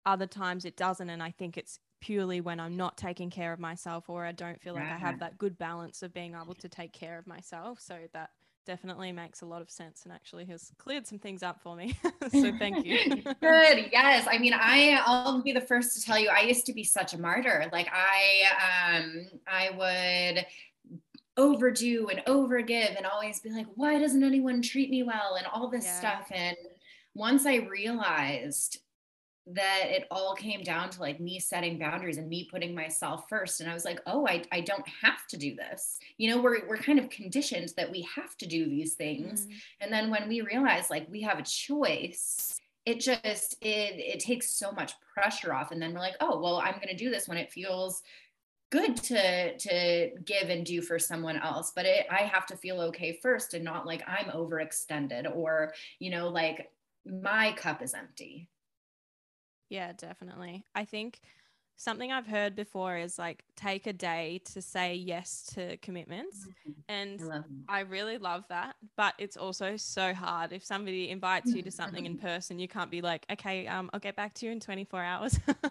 other 0.05 0.27
times 0.27 0.63
it 0.63 0.77
doesn't. 0.77 1.09
And 1.09 1.21
I 1.21 1.31
think 1.31 1.57
it's 1.57 1.77
purely 1.99 2.39
when 2.39 2.61
I'm 2.61 2.77
not 2.77 2.97
taking 2.97 3.29
care 3.29 3.51
of 3.51 3.59
myself 3.59 4.09
or 4.09 4.23
I 4.23 4.31
don't 4.31 4.61
feel 4.61 4.75
like 4.75 4.83
I 4.83 4.97
have 4.97 5.19
that 5.19 5.37
good 5.37 5.57
balance 5.57 6.03
of 6.03 6.13
being 6.13 6.33
able 6.33 6.55
to 6.55 6.69
take 6.69 6.93
care 6.93 7.17
of 7.17 7.27
myself. 7.27 7.81
So 7.81 7.97
that 8.13 8.29
definitely 8.65 9.11
makes 9.11 9.41
a 9.41 9.45
lot 9.45 9.61
of 9.61 9.69
sense 9.69 10.03
and 10.03 10.13
actually 10.13 10.45
has 10.45 10.71
cleared 10.77 11.07
some 11.07 11.19
things 11.19 11.43
up 11.43 11.61
for 11.61 11.75
me. 11.75 11.97
so 12.31 12.51
thank 12.57 12.85
you. 12.85 13.21
Good. 13.41 13.89
Yes. 13.91 14.27
I 14.29 14.37
mean, 14.37 14.53
I 14.53 15.01
I'll 15.05 15.41
be 15.41 15.51
the 15.51 15.61
first 15.61 15.95
to 15.95 16.05
tell 16.05 16.17
you 16.17 16.29
I 16.29 16.41
used 16.41 16.65
to 16.67 16.73
be 16.73 16.83
such 16.83 17.13
a 17.13 17.19
martyr. 17.19 17.69
Like 17.71 17.87
I 17.91 18.99
um 19.03 19.27
I 19.47 19.69
would 20.35 20.45
overdo 21.37 22.09
and 22.09 22.21
overgive 22.25 22.95
and 22.95 23.05
always 23.05 23.39
be 23.39 23.49
like, 23.49 23.67
why 23.75 23.99
doesn't 23.99 24.23
anyone 24.23 24.61
treat 24.61 24.89
me 24.89 25.03
well? 25.03 25.35
And 25.35 25.47
all 25.47 25.69
this 25.69 25.85
yeah. 25.85 25.99
stuff. 25.99 26.31
And 26.31 26.57
once 27.13 27.45
I 27.45 27.55
realized 27.55 28.79
that 29.53 29.85
it 29.87 30.07
all 30.11 30.35
came 30.35 30.61
down 30.61 30.89
to 30.89 31.01
like 31.01 31.19
me 31.19 31.39
setting 31.39 31.77
boundaries 31.77 32.17
and 32.17 32.29
me 32.29 32.47
putting 32.49 32.75
myself 32.75 33.25
first. 33.29 33.61
And 33.61 33.69
i 33.69 33.73
was 33.73 33.85
like 33.85 33.99
oh 34.05 34.27
i, 34.27 34.43
I 34.51 34.61
don't 34.61 34.87
have 35.01 35.27
to 35.27 35.37
do 35.37 35.55
this. 35.55 35.99
You 36.17 36.29
know 36.29 36.41
we're, 36.41 36.67
we're 36.67 36.77
kind 36.77 36.99
of 36.99 37.09
conditioned 37.09 37.73
that 37.77 37.91
we 37.91 38.07
have 38.15 38.37
to 38.37 38.45
do 38.45 38.65
these 38.65 38.93
things. 38.93 39.41
Mm-hmm. 39.41 39.57
and 39.81 39.93
then 39.93 40.09
when 40.09 40.27
we 40.27 40.41
realize 40.41 40.89
like 40.89 41.07
we 41.09 41.21
have 41.21 41.39
a 41.39 41.43
choice 41.43 42.59
it 42.85 42.99
just 42.99 43.55
it 43.61 43.95
it 43.99 44.19
takes 44.19 44.49
so 44.49 44.71
much 44.71 44.93
pressure 45.13 45.53
off. 45.53 45.71
And 45.71 45.81
then 45.81 45.93
we're 45.93 45.99
like 45.99 46.17
oh 46.19 46.39
well 46.39 46.57
i'm 46.57 46.75
going 46.75 46.87
to 46.89 46.95
do 46.95 47.09
this 47.09 47.27
when 47.27 47.37
it 47.37 47.51
feels 47.51 48.01
good 48.71 48.95
to 48.95 49.57
to 49.57 50.11
give 50.23 50.49
and 50.49 50.65
do 50.65 50.81
for 50.81 50.97
someone 50.97 51.37
else. 51.37 51.71
But 51.75 51.85
it, 51.85 52.07
i 52.09 52.21
have 52.21 52.45
to 52.47 52.57
feel 52.57 52.81
okay 52.81 53.19
first 53.21 53.53
and 53.53 53.63
not 53.63 53.85
like 53.85 54.03
i'm 54.07 54.31
overextended 54.31 55.35
or 55.35 55.73
you 55.99 56.09
know 56.09 56.29
like 56.29 56.71
my 57.05 57.51
cup 57.53 57.81
is 57.81 57.93
empty 57.93 58.47
yeah, 59.71 59.93
definitely. 59.93 60.65
I 60.75 60.83
think 60.83 61.21
something 61.77 62.11
I've 62.11 62.27
heard 62.27 62.57
before 62.57 62.97
is 62.97 63.17
like 63.17 63.45
take 63.55 63.87
a 63.87 63.93
day 63.93 64.41
to 64.53 64.61
say 64.61 64.93
yes 64.95 65.49
to 65.53 65.77
commitments. 65.77 66.45
Mm-hmm. 66.45 66.71
And 66.89 67.43
I, 67.69 67.77
I, 67.77 67.79
really 67.79 68.17
love 68.17 68.43
that. 68.49 68.75
But 68.97 69.13
it's 69.17 69.37
also 69.37 69.77
so 69.77 70.13
hard. 70.13 70.51
If 70.51 70.63
somebody 70.63 71.09
invites 71.09 71.53
you 71.53 71.63
to 71.63 71.71
something 71.71 72.05
in 72.05 72.17
person, 72.17 72.59
you 72.59 72.67
can't 72.67 72.91
be 72.91 73.01
like, 73.01 73.25
okay, 73.31 73.65
um, 73.65 73.89
I'll 73.93 73.99
get 74.01 74.17
back 74.17 74.33
to 74.35 74.45
you 74.45 74.51
in 74.51 74.59
24 74.59 75.01
hours. 75.01 75.39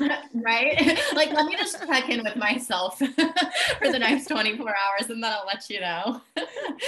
right? 0.34 0.98
like, 1.14 1.30
let 1.32 1.46
me 1.46 1.54
just 1.56 1.78
check 1.86 2.08
in 2.08 2.24
with 2.24 2.36
myself 2.36 2.98
for 2.98 3.92
the 3.92 3.98
next 4.00 4.26
24 4.26 4.68
hours 4.68 5.10
and 5.10 5.22
then 5.22 5.32
I'll 5.32 5.46
let 5.46 5.70
you 5.70 5.80
know. 5.80 6.20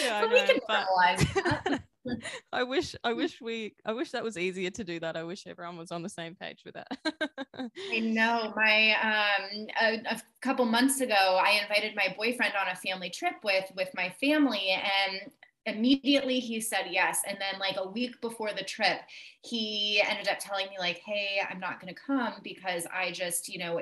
Yeah, 0.03 0.23
but 0.23 0.31
know, 0.31 0.35
we 0.35 0.41
can 0.47 0.59
normalize 0.69 1.35
that. 1.35 1.83
I 2.53 2.63
wish 2.63 2.95
I 3.05 3.13
wish 3.13 3.41
we 3.41 3.75
I 3.85 3.93
wish 3.93 4.11
that 4.13 4.25
was 4.25 4.39
easier 4.39 4.71
to 4.71 4.85
do 4.85 5.01
that. 5.01 5.17
I 5.17 5.23
wish 5.23 5.47
everyone 5.47 5.77
was 5.77 5.93
on 5.93 6.03
the 6.03 6.09
same 6.09 6.35
page 6.35 6.63
with 6.65 6.75
that. 6.75 6.89
I 7.93 7.99
know. 8.01 8.53
My 8.57 8.93
um 9.03 9.67
a, 9.81 10.15
a, 10.15 10.23
couple 10.41 10.65
months 10.65 11.01
ago 11.01 11.15
I 11.15 11.61
invited 11.63 11.95
my 11.95 12.15
boyfriend 12.17 12.55
on 12.61 12.73
a 12.73 12.77
family 12.77 13.11
trip 13.11 13.35
with 13.45 13.71
with 13.77 13.89
my 13.95 14.11
family 14.21 14.71
and 14.71 15.31
immediately 15.67 16.41
he 16.41 16.61
said 16.61 16.87
yes 16.91 17.21
and 17.29 17.37
then 17.39 17.61
like 17.61 17.77
a 17.77 17.87
week 17.87 18.19
before 18.23 18.51
the 18.57 18.65
trip 18.65 19.01
he 19.43 20.03
ended 20.09 20.27
up 20.27 20.39
telling 20.41 20.67
me 20.71 20.77
like 20.79 21.03
hey 21.05 21.39
i'm 21.51 21.61
not 21.61 21.79
going 21.79 21.95
to 21.95 22.01
come 22.01 22.33
because 22.43 22.87
i 22.95 23.13
just 23.13 23.47
you 23.47 23.59
know 23.59 23.79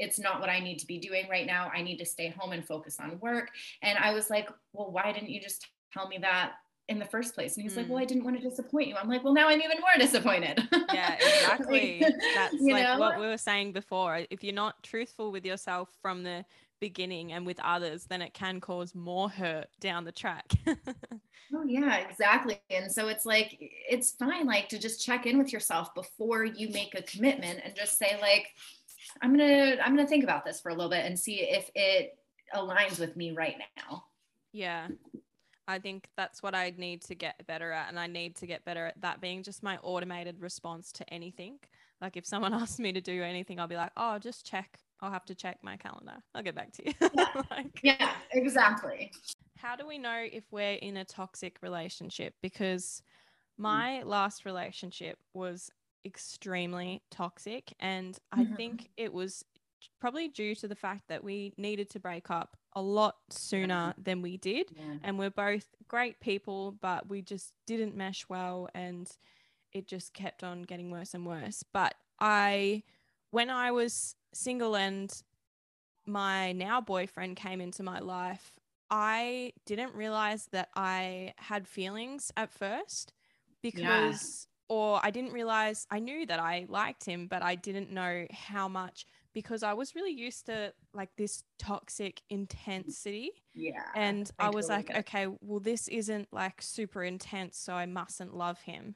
it's 0.00 0.18
not 0.18 0.40
what 0.40 0.48
I 0.48 0.60
need 0.60 0.78
to 0.78 0.86
be 0.86 0.98
doing 0.98 1.28
right 1.28 1.46
now. 1.46 1.70
I 1.72 1.82
need 1.82 1.98
to 1.98 2.06
stay 2.06 2.34
home 2.36 2.52
and 2.52 2.66
focus 2.66 2.96
on 2.98 3.20
work. 3.20 3.50
And 3.82 3.98
I 3.98 4.14
was 4.14 4.30
like, 4.30 4.48
well, 4.72 4.90
why 4.90 5.12
didn't 5.12 5.28
you 5.28 5.40
just 5.40 5.66
tell 5.92 6.08
me 6.08 6.18
that 6.22 6.52
in 6.90 6.98
the 6.98 7.04
first 7.04 7.34
place. 7.34 7.56
And 7.56 7.62
he's 7.62 7.74
mm. 7.74 7.78
like, 7.78 7.88
Well, 7.88 7.98
I 7.98 8.04
mm. 8.04 8.08
didn't 8.08 8.24
want 8.24 8.36
to 8.40 8.46
disappoint 8.46 8.88
you. 8.88 8.96
I'm 8.96 9.08
like, 9.08 9.24
Well, 9.24 9.32
now 9.32 9.48
I'm 9.48 9.60
even 9.60 9.80
more 9.80 9.90
disappointed. 9.98 10.68
Yeah, 10.92 11.14
exactly. 11.20 12.00
like, 12.02 12.14
That's 12.34 12.54
like 12.60 12.84
know? 12.84 12.98
what 12.98 13.18
we 13.18 13.26
were 13.26 13.38
saying 13.38 13.72
before. 13.72 14.26
If 14.28 14.44
you're 14.44 14.54
not 14.54 14.82
truthful 14.82 15.32
with 15.32 15.46
yourself 15.46 15.88
from 16.02 16.24
the 16.24 16.44
beginning 16.80 17.32
and 17.32 17.46
with 17.46 17.60
others, 17.62 18.04
then 18.04 18.20
it 18.20 18.34
can 18.34 18.60
cause 18.60 18.94
more 18.94 19.30
hurt 19.30 19.68
down 19.80 20.04
the 20.04 20.12
track. 20.12 20.50
oh, 20.66 21.64
yeah, 21.64 21.96
exactly. 21.96 22.60
And 22.70 22.90
so 22.90 23.08
it's 23.08 23.24
like, 23.24 23.56
it's 23.60 24.12
fine, 24.12 24.46
like 24.46 24.68
to 24.70 24.78
just 24.78 25.04
check 25.04 25.26
in 25.26 25.38
with 25.38 25.52
yourself 25.52 25.94
before 25.94 26.44
you 26.44 26.70
make 26.70 26.94
a 26.94 27.02
commitment 27.02 27.60
and 27.64 27.76
just 27.76 27.98
say, 27.98 28.18
like, 28.20 28.48
I'm 29.22 29.36
gonna 29.36 29.76
I'm 29.84 29.96
gonna 29.96 30.06
think 30.06 30.24
about 30.24 30.44
this 30.44 30.60
for 30.60 30.70
a 30.70 30.74
little 30.74 30.90
bit 30.90 31.04
and 31.04 31.18
see 31.18 31.40
if 31.40 31.68
it 31.74 32.16
aligns 32.54 33.00
with 33.00 33.16
me 33.16 33.32
right 33.32 33.56
now. 33.76 34.04
Yeah, 34.52 34.86
I 35.70 35.78
think 35.78 36.08
that's 36.16 36.42
what 36.42 36.54
I 36.54 36.72
need 36.76 37.02
to 37.02 37.14
get 37.14 37.46
better 37.46 37.70
at. 37.70 37.88
And 37.88 37.98
I 37.98 38.08
need 38.08 38.34
to 38.36 38.46
get 38.46 38.64
better 38.64 38.86
at 38.86 39.00
that 39.00 39.20
being 39.20 39.42
just 39.44 39.62
my 39.62 39.78
automated 39.82 40.40
response 40.40 40.90
to 40.92 41.08
anything. 41.14 41.58
Like 42.00 42.16
if 42.16 42.26
someone 42.26 42.52
asks 42.62 42.80
me 42.80 42.92
to 42.92 43.00
do 43.00 43.22
anything, 43.22 43.60
I'll 43.60 43.68
be 43.68 43.76
like, 43.76 43.92
oh, 43.96 44.18
just 44.18 44.44
check. 44.44 44.78
I'll 45.00 45.12
have 45.12 45.24
to 45.26 45.34
check 45.34 45.58
my 45.62 45.76
calendar. 45.76 46.16
I'll 46.34 46.42
get 46.42 46.56
back 46.56 46.72
to 46.72 46.86
you. 46.86 46.92
Yeah, 47.14 47.42
like, 47.50 47.80
yeah 47.82 48.10
exactly. 48.32 49.12
How 49.56 49.76
do 49.76 49.86
we 49.86 49.96
know 49.96 50.26
if 50.30 50.44
we're 50.50 50.74
in 50.74 50.96
a 50.96 51.04
toxic 51.04 51.58
relationship? 51.62 52.34
Because 52.42 53.02
my 53.56 54.02
last 54.02 54.44
relationship 54.44 55.18
was 55.34 55.70
extremely 56.04 57.02
toxic. 57.10 57.72
And 57.78 58.18
I 58.32 58.42
mm-hmm. 58.42 58.54
think 58.56 58.90
it 58.96 59.12
was 59.12 59.44
probably 60.00 60.28
due 60.28 60.54
to 60.56 60.68
the 60.68 60.74
fact 60.74 61.08
that 61.08 61.22
we 61.22 61.52
needed 61.56 61.90
to 61.90 62.00
break 62.00 62.30
up 62.30 62.56
a 62.74 62.82
lot 62.82 63.16
sooner 63.30 63.90
mm-hmm. 63.90 64.02
than 64.02 64.22
we 64.22 64.36
did. 64.36 64.70
Yeah. 64.76 64.94
And 65.02 65.18
we're 65.18 65.30
both 65.30 65.66
great 65.88 66.20
people, 66.20 66.76
but 66.80 67.08
we 67.08 67.22
just 67.22 67.52
didn't 67.66 67.96
mesh 67.96 68.28
well 68.28 68.68
and 68.74 69.10
it 69.72 69.86
just 69.86 70.14
kept 70.14 70.42
on 70.42 70.62
getting 70.62 70.90
worse 70.90 71.14
and 71.14 71.26
worse. 71.26 71.64
But 71.72 71.94
I, 72.18 72.82
when 73.30 73.50
I 73.50 73.70
was 73.70 74.16
single 74.32 74.76
and 74.76 75.12
my 76.06 76.52
now 76.52 76.80
boyfriend 76.80 77.36
came 77.36 77.60
into 77.60 77.82
my 77.82 78.00
life, 78.00 78.52
I 78.90 79.52
didn't 79.66 79.94
realize 79.94 80.48
that 80.52 80.68
I 80.74 81.34
had 81.38 81.68
feelings 81.68 82.32
at 82.36 82.52
first 82.52 83.12
because, 83.62 84.48
yeah. 84.68 84.76
or 84.76 85.00
I 85.02 85.10
didn't 85.10 85.32
realize 85.32 85.86
I 85.90 86.00
knew 86.00 86.26
that 86.26 86.40
I 86.40 86.66
liked 86.68 87.04
him, 87.04 87.28
but 87.28 87.42
I 87.42 87.54
didn't 87.54 87.92
know 87.92 88.26
how 88.32 88.66
much 88.66 89.06
because 89.32 89.62
I 89.62 89.72
was 89.74 89.94
really 89.94 90.12
used 90.12 90.46
to 90.46 90.72
like 90.92 91.10
this 91.16 91.44
toxic 91.58 92.22
intensity. 92.30 93.30
Yeah. 93.54 93.84
And 93.94 94.30
I, 94.38 94.46
I 94.46 94.50
was 94.50 94.68
like, 94.68 94.94
okay, 94.94 95.26
well, 95.40 95.60
this 95.60 95.88
isn't 95.88 96.28
like 96.32 96.60
super 96.62 97.04
intense, 97.04 97.58
so 97.58 97.74
I 97.74 97.86
mustn't 97.86 98.36
love 98.36 98.60
him. 98.62 98.94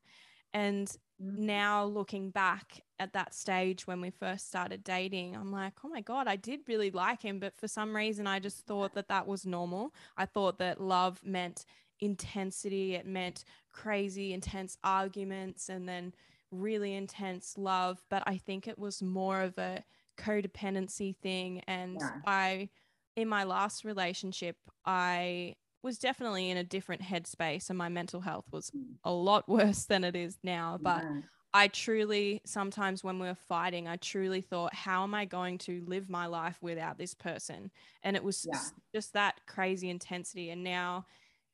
And 0.52 0.88
mm-hmm. 1.22 1.46
now 1.46 1.84
looking 1.84 2.30
back 2.30 2.82
at 2.98 3.12
that 3.12 3.34
stage 3.34 3.86
when 3.86 4.00
we 4.00 4.10
first 4.10 4.48
started 4.48 4.84
dating, 4.84 5.36
I'm 5.36 5.50
like, 5.50 5.74
oh 5.84 5.88
my 5.88 6.00
God, 6.00 6.28
I 6.28 6.36
did 6.36 6.60
really 6.68 6.90
like 6.90 7.22
him. 7.22 7.38
But 7.38 7.56
for 7.56 7.68
some 7.68 7.94
reason, 7.94 8.26
I 8.26 8.38
just 8.38 8.66
thought 8.66 8.94
that 8.94 9.08
that 9.08 9.26
was 9.26 9.44
normal. 9.44 9.92
I 10.16 10.26
thought 10.26 10.58
that 10.58 10.80
love 10.80 11.20
meant 11.24 11.64
intensity, 12.00 12.94
it 12.94 13.06
meant 13.06 13.44
crazy, 13.72 14.32
intense 14.32 14.78
arguments, 14.84 15.68
and 15.68 15.88
then 15.88 16.14
really 16.50 16.94
intense 16.94 17.58
love. 17.58 18.02
But 18.08 18.22
I 18.26 18.36
think 18.36 18.68
it 18.68 18.78
was 18.78 19.02
more 19.02 19.40
of 19.40 19.58
a 19.58 19.82
codependency 20.16 21.16
thing. 21.16 21.62
And 21.66 21.98
yeah. 22.00 22.10
I, 22.26 22.68
in 23.16 23.28
my 23.28 23.44
last 23.44 23.84
relationship, 23.84 24.56
I 24.84 25.56
was 25.82 25.98
definitely 25.98 26.50
in 26.50 26.56
a 26.56 26.64
different 26.64 27.02
headspace 27.02 27.68
and 27.68 27.78
my 27.78 27.88
mental 27.88 28.20
health 28.20 28.46
was 28.50 28.70
mm. 28.70 28.94
a 29.04 29.12
lot 29.12 29.48
worse 29.48 29.84
than 29.84 30.04
it 30.04 30.16
is 30.16 30.38
now. 30.42 30.78
But 30.80 31.02
yeah. 31.02 31.20
I 31.52 31.68
truly, 31.68 32.40
sometimes 32.44 33.04
when 33.04 33.20
we 33.20 33.28
are 33.28 33.36
fighting, 33.36 33.86
I 33.86 33.96
truly 33.96 34.40
thought, 34.40 34.74
how 34.74 35.04
am 35.04 35.14
I 35.14 35.24
going 35.24 35.58
to 35.58 35.84
live 35.86 36.10
my 36.10 36.26
life 36.26 36.58
without 36.60 36.98
this 36.98 37.14
person? 37.14 37.70
And 38.02 38.16
it 38.16 38.24
was 38.24 38.44
yeah. 38.50 38.58
just 38.92 39.12
that 39.12 39.40
crazy 39.46 39.88
intensity. 39.88 40.50
And 40.50 40.64
now 40.64 41.06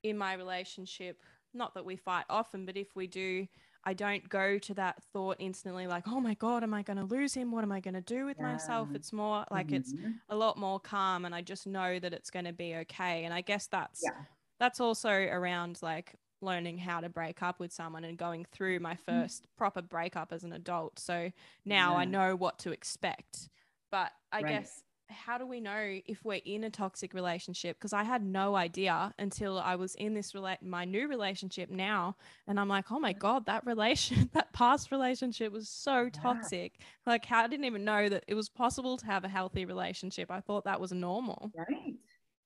in 0.02 0.16
my 0.16 0.34
relationship, 0.34 1.20
not 1.52 1.74
that 1.74 1.84
we 1.84 1.96
fight 1.96 2.24
often, 2.30 2.64
but 2.64 2.76
if 2.76 2.96
we 2.96 3.08
do, 3.08 3.46
I 3.84 3.94
don't 3.94 4.28
go 4.28 4.58
to 4.58 4.74
that 4.74 5.02
thought 5.12 5.36
instantly 5.38 5.86
like, 5.86 6.06
oh 6.06 6.20
my 6.20 6.34
God, 6.34 6.62
am 6.62 6.74
I 6.74 6.82
going 6.82 6.98
to 6.98 7.04
lose 7.04 7.34
him? 7.34 7.50
What 7.50 7.64
am 7.64 7.72
I 7.72 7.80
going 7.80 7.94
to 7.94 8.00
do 8.00 8.26
with 8.26 8.36
yeah. 8.38 8.52
myself? 8.52 8.88
It's 8.94 9.12
more 9.12 9.44
like 9.50 9.68
mm-hmm. 9.68 9.76
it's 9.76 9.94
a 10.28 10.36
lot 10.36 10.58
more 10.58 10.78
calm 10.78 11.24
and 11.24 11.34
I 11.34 11.40
just 11.40 11.66
know 11.66 11.98
that 11.98 12.12
it's 12.12 12.30
going 12.30 12.44
to 12.44 12.52
be 12.52 12.74
okay. 12.76 13.24
And 13.24 13.32
I 13.32 13.40
guess 13.40 13.66
that's 13.68 14.02
yeah. 14.04 14.24
that's 14.58 14.80
also 14.80 15.10
around 15.10 15.78
like 15.82 16.14
learning 16.42 16.78
how 16.78 17.00
to 17.00 17.08
break 17.08 17.42
up 17.42 17.60
with 17.60 17.72
someone 17.72 18.04
and 18.04 18.16
going 18.16 18.46
through 18.52 18.80
my 18.80 18.94
1st 18.94 19.24
mm-hmm. 19.24 19.44
proper 19.56 19.82
breakup 19.82 20.32
as 20.32 20.44
an 20.44 20.52
adult. 20.52 20.98
So 20.98 21.30
now 21.64 21.92
yeah. 21.92 21.98
I 21.98 22.04
know 22.04 22.36
what 22.36 22.58
to 22.60 22.72
expect. 22.72 23.48
But 23.90 24.12
I 24.30 24.42
right. 24.42 24.60
guess 24.60 24.82
how 25.10 25.38
do 25.38 25.46
we 25.46 25.60
know 25.60 26.00
if 26.06 26.24
we're 26.24 26.40
in 26.44 26.64
a 26.64 26.70
toxic 26.70 27.14
relationship? 27.14 27.76
Because 27.78 27.92
I 27.92 28.02
had 28.02 28.24
no 28.24 28.56
idea 28.56 29.12
until 29.18 29.58
I 29.58 29.76
was 29.76 29.94
in 29.96 30.14
this 30.14 30.32
rela- 30.32 30.62
my 30.62 30.84
new 30.84 31.08
relationship 31.08 31.70
now, 31.70 32.16
and 32.46 32.58
I'm 32.58 32.68
like, 32.68 32.90
oh 32.90 32.98
my 32.98 33.12
god, 33.12 33.46
that 33.46 33.66
relation, 33.66 34.30
that 34.34 34.52
past 34.52 34.90
relationship 34.90 35.52
was 35.52 35.68
so 35.68 36.08
toxic. 36.08 36.74
Yeah. 36.78 36.84
Like, 37.06 37.24
how 37.24 37.44
I 37.44 37.48
didn't 37.48 37.66
even 37.66 37.84
know 37.84 38.08
that 38.08 38.24
it 38.28 38.34
was 38.34 38.48
possible 38.48 38.96
to 38.98 39.06
have 39.06 39.24
a 39.24 39.28
healthy 39.28 39.64
relationship. 39.64 40.30
I 40.30 40.40
thought 40.40 40.64
that 40.64 40.80
was 40.80 40.92
normal. 40.92 41.52
Right. 41.56 41.96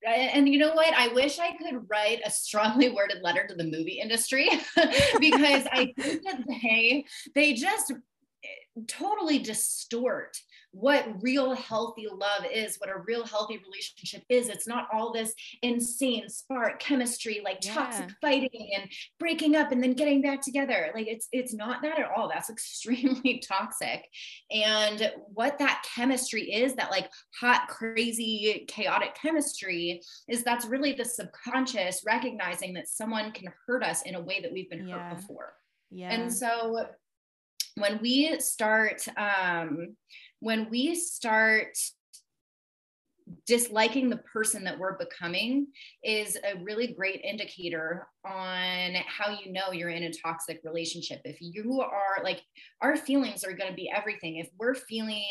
And 0.06 0.48
you 0.48 0.58
know 0.58 0.74
what? 0.74 0.92
I 0.94 1.08
wish 1.08 1.38
I 1.38 1.56
could 1.56 1.88
write 1.88 2.20
a 2.24 2.30
strongly 2.30 2.90
worded 2.94 3.22
letter 3.22 3.46
to 3.46 3.54
the 3.54 3.64
movie 3.64 4.00
industry 4.02 4.48
because 5.18 5.66
I 5.72 5.94
think 5.98 6.22
that 6.24 6.44
they 6.46 7.06
they 7.34 7.54
just 7.54 7.90
eh, 7.90 8.80
totally 8.86 9.38
distort 9.38 10.36
what 10.74 11.22
real 11.22 11.54
healthy 11.54 12.08
love 12.10 12.44
is, 12.52 12.76
what 12.78 12.90
a 12.90 12.98
real 13.06 13.24
healthy 13.24 13.60
relationship 13.64 14.24
is. 14.28 14.48
It's 14.48 14.66
not 14.66 14.88
all 14.92 15.12
this 15.12 15.32
insane 15.62 16.28
spark 16.28 16.80
chemistry, 16.80 17.40
like 17.44 17.64
yeah. 17.64 17.74
toxic 17.74 18.10
fighting 18.20 18.70
and 18.76 18.90
breaking 19.20 19.54
up 19.54 19.70
and 19.70 19.80
then 19.80 19.92
getting 19.92 20.20
back 20.20 20.42
together. 20.42 20.90
Like 20.92 21.06
it's 21.06 21.28
it's 21.30 21.54
not 21.54 21.80
that 21.82 22.00
at 22.00 22.10
all. 22.10 22.28
That's 22.28 22.50
extremely 22.54 23.38
toxic. 23.46 24.04
And 24.50 25.12
what 25.32 25.58
that 25.60 25.86
chemistry 25.94 26.52
is, 26.52 26.74
that 26.74 26.90
like 26.90 27.08
hot, 27.40 27.68
crazy, 27.68 28.64
chaotic 28.66 29.14
chemistry, 29.14 30.02
is 30.28 30.42
that's 30.42 30.66
really 30.66 30.92
the 30.92 31.04
subconscious 31.04 32.02
recognizing 32.04 32.74
that 32.74 32.88
someone 32.88 33.30
can 33.30 33.52
hurt 33.66 33.84
us 33.84 34.02
in 34.02 34.16
a 34.16 34.20
way 34.20 34.40
that 34.40 34.52
we've 34.52 34.68
been 34.68 34.88
yeah. 34.88 35.10
hurt 35.10 35.16
before. 35.20 35.54
Yeah. 35.90 36.10
And 36.10 36.32
so 36.32 36.86
when 37.76 37.98
we 38.00 38.38
start 38.40 39.06
um, 39.16 39.96
when 40.44 40.68
we 40.68 40.94
start 40.94 41.74
disliking 43.46 44.10
the 44.10 44.18
person 44.18 44.62
that 44.62 44.78
we're 44.78 44.98
becoming 44.98 45.66
is 46.02 46.36
a 46.36 46.62
really 46.62 46.88
great 46.88 47.22
indicator 47.24 48.06
on 48.26 48.94
how 49.06 49.30
you 49.30 49.50
know 49.50 49.72
you're 49.72 49.88
in 49.88 50.02
a 50.02 50.12
toxic 50.12 50.60
relationship. 50.62 51.22
If 51.24 51.38
you 51.40 51.80
are 51.80 52.22
like 52.22 52.42
our 52.82 52.94
feelings 52.94 53.42
are 53.42 53.54
going 53.54 53.70
to 53.70 53.76
be 53.76 53.90
everything. 53.90 54.36
If 54.36 54.50
we're 54.58 54.74
feeling 54.74 55.24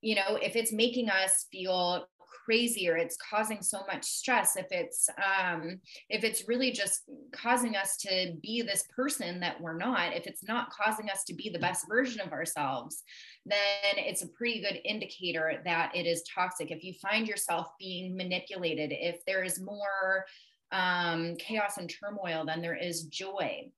you 0.00 0.14
know 0.14 0.38
if 0.40 0.54
it's 0.54 0.72
making 0.72 1.10
us 1.10 1.46
feel 1.50 2.06
crazy 2.50 2.88
or 2.88 2.96
it's 2.96 3.16
causing 3.16 3.62
so 3.62 3.82
much 3.86 4.04
stress 4.04 4.56
if 4.56 4.66
it's 4.72 5.08
um, 5.18 5.78
if 6.08 6.24
it's 6.24 6.48
really 6.48 6.72
just 6.72 7.02
causing 7.30 7.76
us 7.76 7.96
to 7.96 8.34
be 8.42 8.60
this 8.60 8.88
person 8.96 9.38
that 9.38 9.60
we're 9.60 9.76
not 9.76 10.12
if 10.16 10.26
it's 10.26 10.42
not 10.42 10.68
causing 10.70 11.08
us 11.08 11.22
to 11.22 11.32
be 11.32 11.48
the 11.48 11.60
best 11.60 11.86
version 11.88 12.20
of 12.20 12.32
ourselves 12.32 13.04
then 13.46 13.58
it's 13.98 14.22
a 14.22 14.28
pretty 14.30 14.60
good 14.60 14.80
indicator 14.84 15.62
that 15.64 15.92
it 15.94 16.06
is 16.06 16.24
toxic. 16.34 16.72
If 16.72 16.82
you 16.82 16.92
find 17.00 17.28
yourself 17.28 17.68
being 17.78 18.16
manipulated 18.16 18.90
if 18.92 19.24
there 19.26 19.44
is 19.44 19.60
more 19.60 20.26
um, 20.72 21.36
chaos 21.36 21.78
and 21.78 21.88
turmoil 21.88 22.44
than 22.44 22.60
there 22.60 22.76
is 22.76 23.04
joy. 23.04 23.70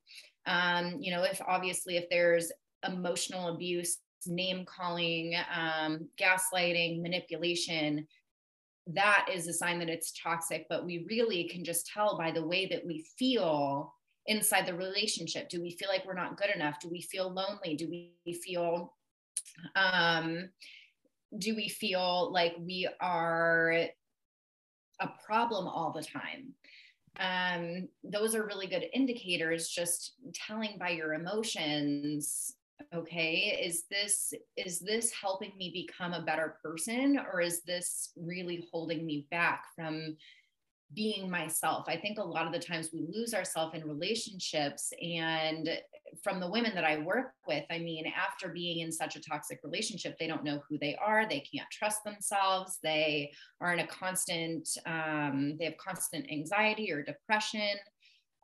Um, 0.46 0.96
you 0.98 1.12
know 1.12 1.24
if 1.24 1.42
obviously 1.46 1.98
if 1.98 2.08
there's 2.08 2.50
emotional 2.88 3.54
abuse 3.54 3.98
name 4.26 4.64
calling, 4.64 5.34
um, 5.54 6.08
gaslighting, 6.20 7.02
manipulation, 7.02 8.06
that 8.88 9.28
is 9.32 9.46
a 9.46 9.52
sign 9.52 9.78
that 9.78 9.88
it's 9.88 10.12
toxic, 10.20 10.66
but 10.68 10.84
we 10.84 11.06
really 11.08 11.48
can 11.48 11.64
just 11.64 11.86
tell 11.86 12.18
by 12.18 12.30
the 12.30 12.44
way 12.44 12.66
that 12.66 12.84
we 12.84 13.04
feel 13.18 13.94
inside 14.26 14.66
the 14.66 14.74
relationship. 14.74 15.48
Do 15.48 15.60
we 15.60 15.70
feel 15.70 15.88
like 15.88 16.04
we're 16.04 16.14
not 16.14 16.36
good 16.36 16.50
enough? 16.54 16.80
Do 16.80 16.88
we 16.88 17.00
feel 17.00 17.32
lonely? 17.32 17.76
Do 17.76 17.88
we 17.88 18.32
feel 18.32 18.94
um 19.76 20.48
do 21.38 21.54
we 21.54 21.68
feel 21.68 22.30
like 22.32 22.54
we 22.58 22.88
are 23.00 23.86
a 25.00 25.08
problem 25.24 25.66
all 25.66 25.92
the 25.92 26.02
time? 26.02 26.54
Um, 27.18 27.88
those 28.04 28.34
are 28.34 28.46
really 28.46 28.66
good 28.66 28.86
indicators, 28.92 29.68
just 29.68 30.14
telling 30.34 30.78
by 30.78 30.90
your 30.90 31.14
emotions 31.14 32.54
okay 32.94 33.60
is 33.62 33.84
this 33.90 34.34
is 34.56 34.80
this 34.80 35.12
helping 35.12 35.52
me 35.56 35.70
become 35.72 36.12
a 36.12 36.22
better 36.22 36.56
person 36.62 37.18
or 37.32 37.40
is 37.40 37.62
this 37.62 38.12
really 38.16 38.68
holding 38.70 39.06
me 39.06 39.26
back 39.30 39.64
from 39.74 40.16
being 40.94 41.30
myself? 41.30 41.86
I 41.88 41.96
think 41.96 42.18
a 42.18 42.22
lot 42.22 42.46
of 42.46 42.52
the 42.52 42.58
times 42.58 42.90
we 42.92 43.06
lose 43.12 43.34
ourselves 43.34 43.74
in 43.74 43.88
relationships 43.88 44.92
and 45.00 45.70
from 46.22 46.40
the 46.40 46.50
women 46.50 46.74
that 46.74 46.84
i 46.84 46.98
work 46.98 47.32
with 47.46 47.64
i 47.70 47.78
mean 47.78 48.04
after 48.06 48.50
being 48.50 48.80
in 48.80 48.92
such 48.92 49.16
a 49.16 49.20
toxic 49.20 49.58
relationship 49.64 50.14
they 50.18 50.26
don't 50.26 50.44
know 50.44 50.60
who 50.68 50.76
they 50.78 50.94
are 50.96 51.26
they 51.26 51.40
can't 51.40 51.70
trust 51.70 52.04
themselves 52.04 52.78
they 52.82 53.32
are 53.60 53.72
in 53.72 53.78
a 53.80 53.86
constant 53.86 54.68
um, 54.84 55.56
they 55.58 55.64
have 55.64 55.76
constant 55.78 56.30
anxiety 56.30 56.92
or 56.92 57.02
depression 57.02 57.76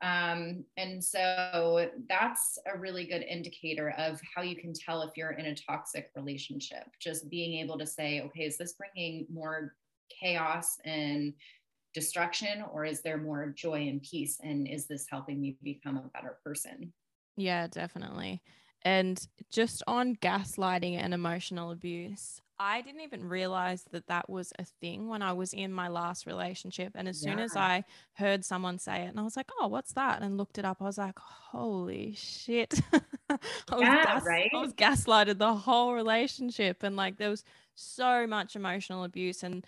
um, 0.00 0.64
and 0.76 1.02
so 1.02 1.88
that's 2.08 2.58
a 2.72 2.78
really 2.78 3.04
good 3.04 3.22
indicator 3.22 3.90
of 3.98 4.20
how 4.34 4.42
you 4.42 4.54
can 4.54 4.72
tell 4.72 5.02
if 5.02 5.11
you're 5.16 5.32
in 5.32 5.46
a 5.46 5.54
toxic 5.54 6.11
relationship. 6.14 6.84
Just 7.00 7.28
being 7.28 7.58
able 7.58 7.78
to 7.78 7.87
say, 7.87 8.20
okay, 8.20 8.44
is 8.44 8.56
this 8.56 8.74
bringing 8.74 9.26
more 9.28 9.74
chaos 10.08 10.78
and 10.84 11.32
destruction 11.94 12.64
or 12.72 12.84
is 12.84 13.02
there 13.02 13.18
more 13.18 13.52
joy 13.56 13.88
and 13.88 14.00
peace? 14.02 14.38
And 14.42 14.68
is 14.68 14.87
this 14.87 15.06
helping 15.11 15.40
me 15.40 15.56
become 15.62 15.96
a 15.96 16.08
better 16.14 16.38
person? 16.44 16.92
Yeah 17.37 17.66
definitely. 17.66 18.40
And 18.82 19.20
just 19.50 19.82
on 19.88 20.14
gaslighting 20.16 20.94
and 20.94 21.12
emotional 21.12 21.72
abuse 21.72 22.40
I 22.60 22.80
didn't 22.80 23.02
even 23.02 23.28
realize 23.28 23.84
that 23.92 24.08
that 24.08 24.28
was 24.28 24.52
a 24.58 24.64
thing 24.64 25.08
when 25.08 25.22
I 25.22 25.32
was 25.32 25.52
in 25.52 25.72
my 25.72 25.88
last 25.88 26.26
relationship. 26.26 26.92
And 26.96 27.08
as 27.08 27.22
yeah. 27.22 27.30
soon 27.30 27.38
as 27.38 27.56
I 27.56 27.84
heard 28.14 28.44
someone 28.44 28.78
say 28.78 29.02
it, 29.02 29.08
and 29.08 29.20
I 29.20 29.22
was 29.22 29.36
like, 29.36 29.48
oh, 29.60 29.68
what's 29.68 29.92
that? 29.92 30.22
And 30.22 30.36
looked 30.36 30.58
it 30.58 30.64
up, 30.64 30.78
I 30.80 30.84
was 30.84 30.98
like, 30.98 31.18
holy 31.18 32.14
shit. 32.16 32.80
I, 33.30 33.38
was 33.70 33.80
yeah, 33.80 34.04
gas- 34.04 34.24
right? 34.26 34.50
I 34.52 34.60
was 34.60 34.74
gaslighted 34.74 35.38
the 35.38 35.54
whole 35.54 35.94
relationship. 35.94 36.82
And 36.82 36.96
like, 36.96 37.16
there 37.16 37.30
was 37.30 37.44
so 37.76 38.26
much 38.26 38.56
emotional 38.56 39.04
abuse. 39.04 39.44
And 39.44 39.64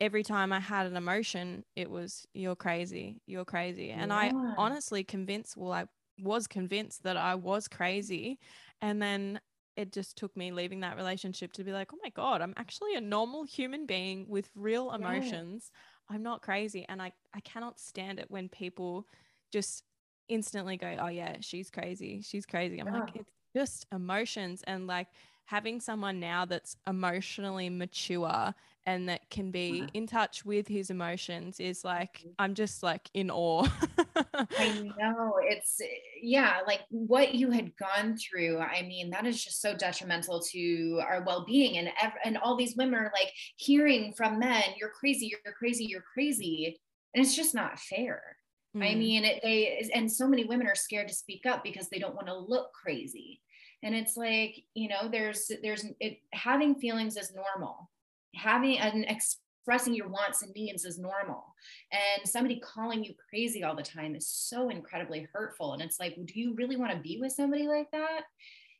every 0.00 0.24
time 0.24 0.52
I 0.52 0.58
had 0.58 0.86
an 0.86 0.96
emotion, 0.96 1.64
it 1.76 1.88
was, 1.88 2.26
you're 2.34 2.56
crazy, 2.56 3.20
you're 3.26 3.44
crazy. 3.44 3.90
And 3.90 4.10
yeah. 4.10 4.16
I 4.16 4.32
honestly 4.58 5.04
convinced, 5.04 5.56
well, 5.56 5.72
I 5.72 5.86
was 6.20 6.48
convinced 6.48 7.04
that 7.04 7.16
I 7.16 7.36
was 7.36 7.68
crazy. 7.68 8.40
And 8.80 9.00
then 9.00 9.40
it 9.76 9.92
just 9.92 10.16
took 10.16 10.36
me 10.36 10.52
leaving 10.52 10.80
that 10.80 10.96
relationship 10.96 11.52
to 11.54 11.64
be 11.64 11.72
like, 11.72 11.92
oh 11.92 11.98
my 12.02 12.10
God, 12.10 12.42
I'm 12.42 12.54
actually 12.56 12.94
a 12.94 13.00
normal 13.00 13.44
human 13.44 13.86
being 13.86 14.26
with 14.28 14.50
real 14.54 14.92
emotions. 14.92 15.70
Yeah. 15.72 16.16
I'm 16.16 16.22
not 16.22 16.42
crazy. 16.42 16.84
And 16.88 17.00
I, 17.00 17.12
I 17.34 17.40
cannot 17.40 17.80
stand 17.80 18.18
it 18.18 18.26
when 18.28 18.48
people 18.48 19.06
just 19.50 19.84
instantly 20.28 20.76
go, 20.76 20.96
oh 21.00 21.08
yeah, 21.08 21.36
she's 21.40 21.70
crazy. 21.70 22.22
She's 22.22 22.46
crazy. 22.46 22.80
I'm 22.80 22.86
yeah. 22.88 23.00
like, 23.00 23.16
it's 23.16 23.32
just 23.54 23.86
emotions. 23.92 24.62
And 24.66 24.86
like 24.86 25.08
having 25.46 25.80
someone 25.80 26.20
now 26.20 26.44
that's 26.44 26.76
emotionally 26.86 27.70
mature 27.70 28.54
and 28.86 29.08
that 29.08 29.28
can 29.30 29.50
be 29.50 29.86
in 29.94 30.06
touch 30.06 30.44
with 30.44 30.66
his 30.66 30.90
emotions 30.90 31.60
is 31.60 31.84
like 31.84 32.18
mm-hmm. 32.18 32.30
i'm 32.38 32.54
just 32.54 32.82
like 32.82 33.08
in 33.14 33.30
awe. 33.30 33.68
I 34.58 34.92
know 34.98 35.34
it's 35.42 35.80
yeah 36.20 36.58
like 36.66 36.80
what 36.90 37.34
you 37.34 37.50
had 37.50 37.72
gone 37.76 38.16
through 38.16 38.58
i 38.58 38.82
mean 38.82 39.10
that 39.10 39.26
is 39.26 39.42
just 39.42 39.60
so 39.60 39.76
detrimental 39.76 40.40
to 40.52 41.00
our 41.06 41.22
well-being 41.24 41.78
and 41.78 41.90
and 42.24 42.38
all 42.38 42.56
these 42.56 42.76
women 42.76 42.94
are 42.94 43.12
like 43.14 43.32
hearing 43.56 44.12
from 44.16 44.38
men 44.38 44.64
you're 44.78 44.90
crazy 44.90 45.26
you're 45.26 45.54
crazy 45.54 45.84
you're 45.84 46.04
crazy 46.14 46.80
and 47.14 47.24
it's 47.24 47.36
just 47.36 47.54
not 47.54 47.78
fair. 47.78 48.36
Mm. 48.76 48.90
i 48.90 48.94
mean 48.94 49.24
it, 49.24 49.40
they 49.42 49.90
and 49.94 50.10
so 50.10 50.26
many 50.26 50.44
women 50.44 50.66
are 50.66 50.74
scared 50.74 51.08
to 51.08 51.14
speak 51.14 51.44
up 51.46 51.62
because 51.62 51.88
they 51.88 51.98
don't 51.98 52.14
want 52.14 52.26
to 52.26 52.36
look 52.36 52.72
crazy. 52.72 53.40
And 53.84 53.94
it's 53.94 54.16
like 54.16 54.54
you 54.74 54.88
know 54.88 55.08
there's 55.10 55.50
there's 55.62 55.84
it 56.00 56.18
having 56.32 56.76
feelings 56.76 57.16
is 57.16 57.34
normal 57.34 57.90
having 58.34 58.78
and 58.78 59.04
expressing 59.08 59.94
your 59.94 60.08
wants 60.08 60.42
and 60.42 60.52
needs 60.54 60.84
is 60.84 60.98
normal 60.98 61.44
and 61.92 62.28
somebody 62.28 62.60
calling 62.60 63.04
you 63.04 63.14
crazy 63.30 63.62
all 63.62 63.76
the 63.76 63.82
time 63.82 64.14
is 64.16 64.26
so 64.26 64.68
incredibly 64.70 65.28
hurtful 65.32 65.72
and 65.72 65.82
it's 65.82 66.00
like 66.00 66.16
do 66.26 66.40
you 66.40 66.54
really 66.54 66.76
want 66.76 66.92
to 66.92 66.98
be 66.98 67.18
with 67.20 67.32
somebody 67.32 67.68
like 67.68 67.90
that 67.92 68.22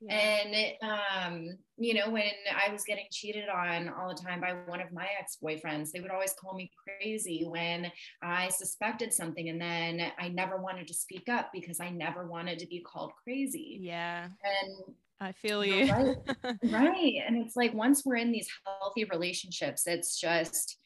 yeah. 0.03 0.39
And, 0.45 0.57
um, 0.83 1.59
you 1.79 1.95
know, 1.95 2.11
when 2.11 2.25
I 2.53 2.73
was 2.73 2.83
getting 2.85 3.07
cheated 3.11 3.49
on 3.49 3.89
all 3.89 4.09
the 4.09 4.21
time 4.21 4.41
by 4.41 4.55
one 4.67 4.81
of 4.81 4.93
my 4.93 5.07
ex 5.19 5.39
boyfriends, 5.43 5.93
they 5.93 6.01
would 6.01 6.11
always 6.11 6.33
call 6.33 6.55
me 6.55 6.71
crazy 6.85 7.45
when 7.47 7.91
I 8.23 8.49
suspected 8.49 9.13
something. 9.13 9.49
And 9.49 9.61
then 9.61 10.13
I 10.19 10.29
never 10.29 10.57
wanted 10.57 10.89
to 10.89 10.95
speak 10.95 11.29
up 11.29 11.51
because 11.53 11.79
I 11.81 11.91
never 11.91 12.27
wanted 12.27 12.59
to 12.61 12.67
be 12.67 12.81
called 12.81 13.13
crazy. 13.23 13.79
Yeah. 13.81 14.25
And 14.25 14.95
I 15.23 15.33
feel 15.33 15.65
you. 15.65 15.93
right. 15.93 16.17
right. 16.65 17.15
And 17.27 17.37
it's 17.37 17.55
like 17.55 17.73
once 17.73 18.03
we're 18.05 18.17
in 18.17 18.33
these 18.33 18.49
healthy 18.67 19.05
relationships, 19.05 19.87
it's 19.87 20.19
just, 20.19 20.79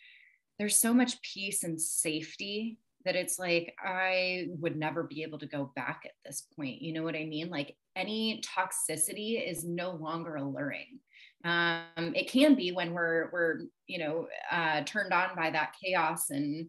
there's 0.58 0.78
so 0.78 0.92
much 0.92 1.20
peace 1.22 1.64
and 1.64 1.80
safety 1.80 2.78
that 3.06 3.16
it's 3.16 3.38
like 3.38 3.74
I 3.82 4.48
would 4.58 4.76
never 4.76 5.04
be 5.04 5.22
able 5.22 5.38
to 5.38 5.46
go 5.46 5.72
back 5.74 6.02
at 6.04 6.10
this 6.24 6.46
point. 6.54 6.82
You 6.82 6.92
know 6.92 7.02
what 7.02 7.14
I 7.14 7.24
mean? 7.24 7.48
Like 7.48 7.76
any 7.94 8.42
toxicity 8.42 9.48
is 9.48 9.64
no 9.64 9.92
longer 9.92 10.36
alluring. 10.36 10.98
Um, 11.44 12.12
it 12.14 12.28
can 12.28 12.56
be 12.56 12.72
when 12.72 12.92
we're 12.92 13.30
we're 13.32 13.60
you 13.86 13.98
know 13.98 14.26
uh, 14.50 14.82
turned 14.82 15.12
on 15.12 15.36
by 15.36 15.50
that 15.50 15.74
chaos 15.82 16.30
and 16.30 16.68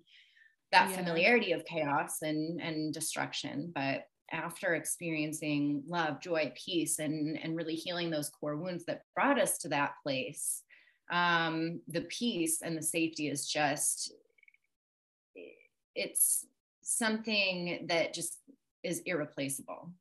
that 0.72 0.90
yeah. 0.90 0.96
familiarity 0.96 1.54
of 1.54 1.66
chaos 1.66 2.22
and 2.22 2.62
and 2.62 2.94
destruction, 2.94 3.72
but 3.74 4.04
after 4.32 4.76
experiencing 4.76 5.84
love, 5.88 6.22
joy, 6.22 6.52
peace, 6.56 7.00
and 7.00 7.40
and 7.42 7.56
really 7.56 7.76
healing 7.76 8.10
those 8.10 8.30
core 8.30 8.58
wounds 8.58 8.86
that 8.86 9.02
brought 9.16 9.40
us 9.40 9.58
to 9.60 9.70
that 9.70 9.94
place, 10.04 10.64
um, 11.12 11.82
the 11.88 12.02
peace 12.02 12.62
and 12.62 12.78
the 12.78 12.84
safety 12.84 13.30
is 13.30 13.48
just 13.48 14.14
it's 15.96 16.46
something 16.84 17.88
that 17.90 18.14
just 18.14 18.38
is 18.84 19.02
irreplaceable. 19.06 19.92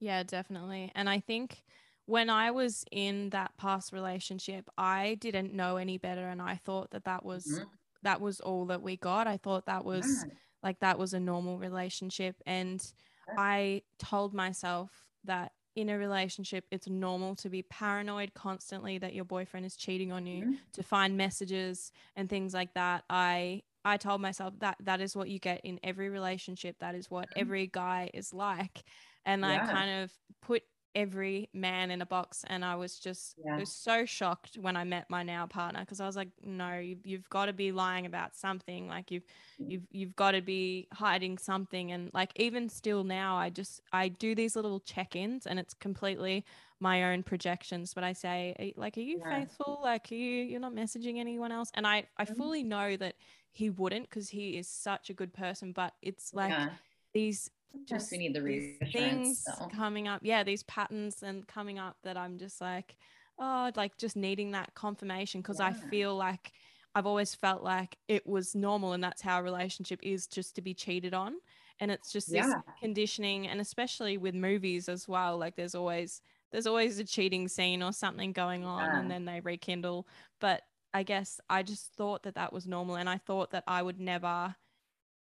Yeah, 0.00 0.22
definitely. 0.22 0.90
And 0.94 1.08
I 1.08 1.20
think 1.20 1.62
when 2.06 2.30
I 2.30 2.50
was 2.50 2.84
in 2.90 3.30
that 3.30 3.52
past 3.58 3.92
relationship, 3.92 4.68
I 4.76 5.16
didn't 5.20 5.54
know 5.54 5.76
any 5.76 5.98
better 5.98 6.28
and 6.28 6.42
I 6.42 6.56
thought 6.64 6.90
that 6.90 7.04
that 7.04 7.24
was 7.24 7.46
mm-hmm. 7.46 7.64
that 8.02 8.20
was 8.20 8.40
all 8.40 8.66
that 8.66 8.82
we 8.82 8.96
got. 8.96 9.26
I 9.26 9.36
thought 9.36 9.66
that 9.66 9.84
was 9.84 10.24
yeah. 10.26 10.32
like 10.62 10.80
that 10.80 10.98
was 10.98 11.14
a 11.14 11.20
normal 11.20 11.58
relationship 11.58 12.36
and. 12.46 12.84
I 13.38 13.82
told 13.98 14.34
myself 14.34 14.90
that 15.24 15.52
in 15.74 15.88
a 15.88 15.96
relationship 15.96 16.64
it's 16.70 16.86
normal 16.86 17.34
to 17.34 17.48
be 17.48 17.62
paranoid 17.62 18.34
constantly 18.34 18.98
that 18.98 19.14
your 19.14 19.24
boyfriend 19.24 19.64
is 19.64 19.76
cheating 19.76 20.12
on 20.12 20.26
you, 20.26 20.44
mm-hmm. 20.44 20.54
to 20.72 20.82
find 20.82 21.16
messages 21.16 21.92
and 22.16 22.28
things 22.28 22.52
like 22.52 22.74
that. 22.74 23.04
I 23.08 23.62
I 23.84 23.96
told 23.96 24.20
myself 24.20 24.54
that 24.60 24.76
that 24.80 25.00
is 25.00 25.16
what 25.16 25.28
you 25.28 25.38
get 25.38 25.60
in 25.64 25.80
every 25.82 26.08
relationship. 26.08 26.76
That 26.80 26.94
is 26.94 27.10
what 27.10 27.30
mm-hmm. 27.30 27.40
every 27.40 27.66
guy 27.66 28.10
is 28.14 28.32
like. 28.32 28.84
And 29.24 29.42
yeah. 29.42 29.62
I 29.62 29.72
kind 29.72 30.02
of 30.02 30.12
put 30.40 30.62
every 30.94 31.48
man 31.52 31.90
in 31.90 32.02
a 32.02 32.06
box 32.06 32.44
and 32.48 32.64
I 32.64 32.74
was 32.76 32.98
just 32.98 33.36
yeah. 33.44 33.58
was 33.58 33.70
so 33.70 34.04
shocked 34.04 34.58
when 34.60 34.76
I 34.76 34.84
met 34.84 35.08
my 35.08 35.22
now 35.22 35.46
partner 35.46 35.80
because 35.80 36.00
I 36.00 36.06
was 36.06 36.16
like 36.16 36.28
no 36.44 36.78
you, 36.78 36.96
you've 37.04 37.28
got 37.30 37.46
to 37.46 37.52
be 37.52 37.72
lying 37.72 38.06
about 38.06 38.36
something 38.36 38.88
like 38.88 39.10
you've 39.10 39.24
you've 39.58 39.86
you've 39.90 40.16
got 40.16 40.32
to 40.32 40.42
be 40.42 40.88
hiding 40.92 41.38
something 41.38 41.92
and 41.92 42.10
like 42.12 42.32
even 42.36 42.68
still 42.68 43.04
now 43.04 43.36
I 43.36 43.50
just 43.50 43.80
I 43.92 44.08
do 44.08 44.34
these 44.34 44.54
little 44.56 44.80
check-ins 44.80 45.46
and 45.46 45.58
it's 45.58 45.74
completely 45.74 46.44
my 46.78 47.12
own 47.12 47.22
projections 47.22 47.94
but 47.94 48.04
I 48.04 48.12
say 48.12 48.74
like 48.76 48.96
are 48.96 49.00
you 49.00 49.18
yeah. 49.18 49.40
faithful 49.40 49.80
like 49.82 50.08
are 50.10 50.14
you 50.14 50.42
you're 50.42 50.60
not 50.60 50.74
messaging 50.74 51.18
anyone 51.18 51.52
else 51.52 51.70
and 51.74 51.86
I 51.86 52.04
I 52.16 52.24
mm-hmm. 52.24 52.34
fully 52.34 52.62
know 52.62 52.96
that 52.96 53.14
he 53.50 53.70
wouldn't 53.70 54.08
because 54.08 54.30
he 54.30 54.58
is 54.58 54.68
such 54.68 55.10
a 55.10 55.14
good 55.14 55.32
person 55.32 55.72
but 55.72 55.94
it's 56.02 56.34
like 56.34 56.50
yeah. 56.50 56.70
These 57.12 57.50
just 57.86 58.12
we 58.12 58.18
need 58.18 58.34
the 58.34 58.86
things 58.92 59.44
so. 59.44 59.66
coming 59.74 60.06
up 60.08 60.20
yeah 60.22 60.42
these 60.42 60.62
patterns 60.64 61.22
and 61.22 61.46
coming 61.46 61.78
up 61.78 61.96
that 62.02 62.16
i'm 62.16 62.38
just 62.38 62.60
like 62.60 62.96
oh 63.38 63.70
like 63.76 63.96
just 63.96 64.16
needing 64.16 64.50
that 64.50 64.74
confirmation 64.74 65.40
because 65.40 65.58
yeah. 65.58 65.66
i 65.66 65.72
feel 65.72 66.14
like 66.14 66.52
i've 66.94 67.06
always 67.06 67.34
felt 67.34 67.62
like 67.62 67.96
it 68.08 68.26
was 68.26 68.54
normal 68.54 68.92
and 68.92 69.02
that's 69.02 69.22
how 69.22 69.40
a 69.40 69.42
relationship 69.42 69.98
is 70.02 70.26
just 70.26 70.54
to 70.54 70.62
be 70.62 70.74
cheated 70.74 71.14
on 71.14 71.34
and 71.80 71.90
it's 71.90 72.12
just 72.12 72.30
this 72.30 72.46
yeah. 72.46 72.60
conditioning 72.80 73.48
and 73.48 73.60
especially 73.60 74.18
with 74.18 74.34
movies 74.34 74.88
as 74.88 75.08
well 75.08 75.38
like 75.38 75.56
there's 75.56 75.74
always 75.74 76.20
there's 76.50 76.66
always 76.66 76.98
a 76.98 77.04
cheating 77.04 77.48
scene 77.48 77.82
or 77.82 77.92
something 77.92 78.32
going 78.32 78.64
on 78.64 78.84
yeah. 78.84 79.00
and 79.00 79.10
then 79.10 79.24
they 79.24 79.40
rekindle 79.40 80.06
but 80.40 80.62
i 80.92 81.02
guess 81.02 81.40
i 81.48 81.62
just 81.62 81.92
thought 81.94 82.22
that 82.22 82.34
that 82.34 82.52
was 82.52 82.66
normal 82.66 82.96
and 82.96 83.08
i 83.08 83.16
thought 83.16 83.50
that 83.50 83.64
i 83.66 83.82
would 83.82 83.98
never 83.98 84.54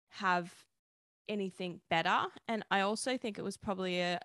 have 0.09 0.53
anything 1.31 1.81
better. 1.89 2.19
And 2.49 2.65
I 2.71 2.81
also 2.81 3.17
think 3.17 3.39
it 3.39 3.43
was 3.43 3.57
probably 3.57 4.01
a, 4.01 4.21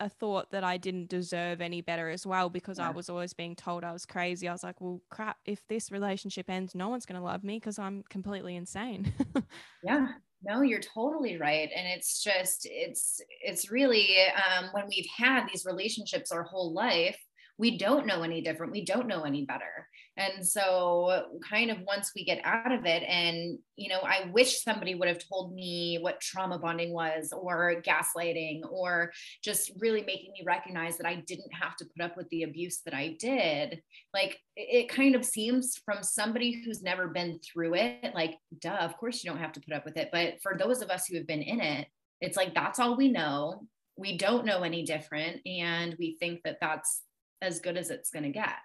a 0.00 0.08
thought 0.08 0.50
that 0.50 0.64
I 0.64 0.76
didn't 0.76 1.08
deserve 1.08 1.60
any 1.60 1.80
better 1.80 2.10
as 2.10 2.26
well 2.26 2.50
because 2.50 2.78
yeah. 2.78 2.88
I 2.88 2.90
was 2.90 3.08
always 3.08 3.32
being 3.32 3.54
told 3.54 3.84
I 3.84 3.92
was 3.92 4.04
crazy. 4.04 4.48
I 4.48 4.52
was 4.52 4.64
like, 4.64 4.80
well, 4.80 5.00
crap, 5.08 5.38
if 5.46 5.66
this 5.68 5.90
relationship 5.90 6.50
ends, 6.50 6.74
no 6.74 6.88
one's 6.88 7.06
going 7.06 7.18
to 7.18 7.24
love 7.24 7.44
me 7.44 7.56
because 7.56 7.78
I'm 7.78 8.02
completely 8.10 8.56
insane. 8.56 9.12
yeah. 9.82 10.08
No, 10.42 10.62
you're 10.62 10.80
totally 10.80 11.36
right. 11.36 11.68
And 11.74 11.86
it's 11.88 12.22
just, 12.22 12.68
it's, 12.70 13.20
it's 13.42 13.70
really 13.70 14.16
um, 14.34 14.66
when 14.72 14.84
we've 14.88 15.08
had 15.16 15.46
these 15.48 15.64
relationships 15.64 16.30
our 16.30 16.44
whole 16.44 16.72
life, 16.72 17.18
we 17.58 17.76
don't 17.76 18.06
know 18.06 18.22
any 18.22 18.40
different. 18.40 18.72
We 18.72 18.84
don't 18.84 19.08
know 19.08 19.24
any 19.24 19.44
better. 19.44 19.88
And 20.16 20.46
so, 20.46 21.26
kind 21.48 21.70
of 21.70 21.78
once 21.86 22.12
we 22.14 22.24
get 22.24 22.40
out 22.44 22.72
of 22.72 22.86
it, 22.86 23.02
and 23.02 23.58
you 23.76 23.88
know, 23.88 24.00
I 24.00 24.30
wish 24.32 24.62
somebody 24.62 24.94
would 24.94 25.08
have 25.08 25.22
told 25.28 25.54
me 25.54 25.98
what 26.00 26.20
trauma 26.20 26.58
bonding 26.58 26.92
was, 26.92 27.32
or 27.32 27.82
gaslighting, 27.82 28.60
or 28.70 29.12
just 29.42 29.72
really 29.78 30.02
making 30.02 30.32
me 30.32 30.42
recognize 30.46 30.96
that 30.98 31.06
I 31.06 31.16
didn't 31.26 31.52
have 31.52 31.76
to 31.76 31.84
put 31.84 32.04
up 32.04 32.16
with 32.16 32.28
the 32.30 32.44
abuse 32.44 32.80
that 32.84 32.94
I 32.94 33.16
did. 33.18 33.82
Like, 34.14 34.38
it 34.56 34.88
kind 34.88 35.14
of 35.14 35.24
seems 35.24 35.76
from 35.84 36.02
somebody 36.02 36.62
who's 36.64 36.82
never 36.82 37.08
been 37.08 37.40
through 37.40 37.74
it, 37.74 38.12
like, 38.14 38.38
duh, 38.60 38.78
of 38.80 38.96
course 38.96 39.22
you 39.22 39.30
don't 39.30 39.40
have 39.40 39.52
to 39.52 39.60
put 39.60 39.74
up 39.74 39.84
with 39.84 39.96
it. 39.96 40.10
But 40.12 40.40
for 40.42 40.56
those 40.56 40.80
of 40.80 40.90
us 40.90 41.06
who 41.06 41.16
have 41.16 41.26
been 41.26 41.42
in 41.42 41.60
it, 41.60 41.88
it's 42.20 42.36
like 42.36 42.54
that's 42.54 42.78
all 42.78 42.96
we 42.96 43.08
know. 43.08 43.66
We 43.96 44.16
don't 44.16 44.46
know 44.46 44.62
any 44.62 44.84
different. 44.84 45.40
And 45.46 45.96
we 45.98 46.16
think 46.20 46.42
that 46.44 46.58
that's 46.60 47.02
as 47.40 47.60
good 47.60 47.76
as 47.76 47.90
it's 47.90 48.10
going 48.10 48.24
to 48.24 48.30
get. 48.30 48.56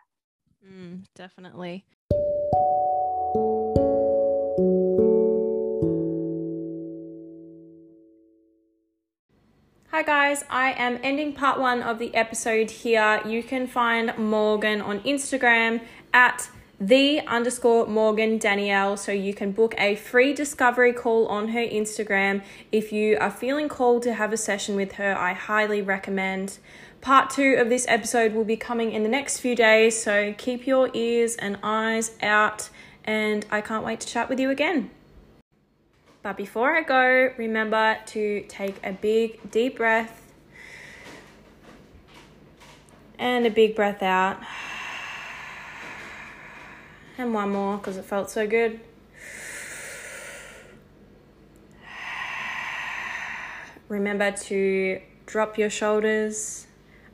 Mm, 0.65 1.03
definitely. 1.15 1.85
Hi 9.91 10.01
guys, 10.01 10.43
I 10.49 10.71
am 10.71 10.99
ending 11.03 11.33
part 11.33 11.59
one 11.59 11.83
of 11.83 11.99
the 11.99 12.15
episode 12.15 12.71
here. 12.71 13.21
You 13.27 13.43
can 13.43 13.67
find 13.67 14.17
Morgan 14.17 14.81
on 14.81 15.01
Instagram 15.01 15.81
at 16.11 16.49
the 16.79 17.21
underscore 17.21 17.87
Morgan 17.87 18.37
Danielle. 18.37 18.97
So 18.97 19.11
you 19.11 19.33
can 19.33 19.51
book 19.51 19.75
a 19.77 19.95
free 19.95 20.33
discovery 20.33 20.93
call 20.93 21.27
on 21.27 21.49
her 21.49 21.59
Instagram. 21.59 22.41
If 22.71 22.91
you 22.91 23.17
are 23.19 23.31
feeling 23.31 23.69
called 23.69 24.03
to 24.03 24.13
have 24.13 24.33
a 24.33 24.37
session 24.37 24.75
with 24.75 24.93
her, 24.93 25.15
I 25.17 25.33
highly 25.33 25.81
recommend. 25.81 26.57
Part 27.01 27.29
two 27.29 27.55
of 27.57 27.69
this 27.69 27.85
episode 27.87 28.33
will 28.33 28.45
be 28.45 28.57
coming 28.57 28.91
in 28.91 29.03
the 29.03 29.09
next 29.09 29.39
few 29.39 29.55
days. 29.55 30.01
So 30.01 30.33
keep 30.37 30.65
your 30.65 30.89
ears 30.93 31.35
and 31.35 31.57
eyes 31.61 32.11
out, 32.21 32.69
and 33.03 33.45
I 33.51 33.61
can't 33.61 33.85
wait 33.85 33.99
to 34.01 34.07
chat 34.07 34.29
with 34.29 34.39
you 34.39 34.49
again. 34.49 34.89
But 36.21 36.37
before 36.37 36.77
I 36.77 36.81
go, 36.83 37.33
remember 37.37 37.97
to 38.07 38.45
take 38.47 38.75
a 38.83 38.93
big 38.93 39.51
deep 39.51 39.75
breath 39.75 40.21
and 43.19 43.45
a 43.45 43.49
big 43.49 43.75
breath 43.75 44.01
out. 44.01 44.37
And 47.17 47.33
one 47.33 47.51
more 47.51 47.77
because 47.77 47.97
it 47.97 48.05
felt 48.05 48.29
so 48.29 48.47
good. 48.47 48.79
Remember 53.87 54.31
to 54.31 55.01
drop 55.25 55.57
your 55.57 55.69
shoulders, 55.69 56.65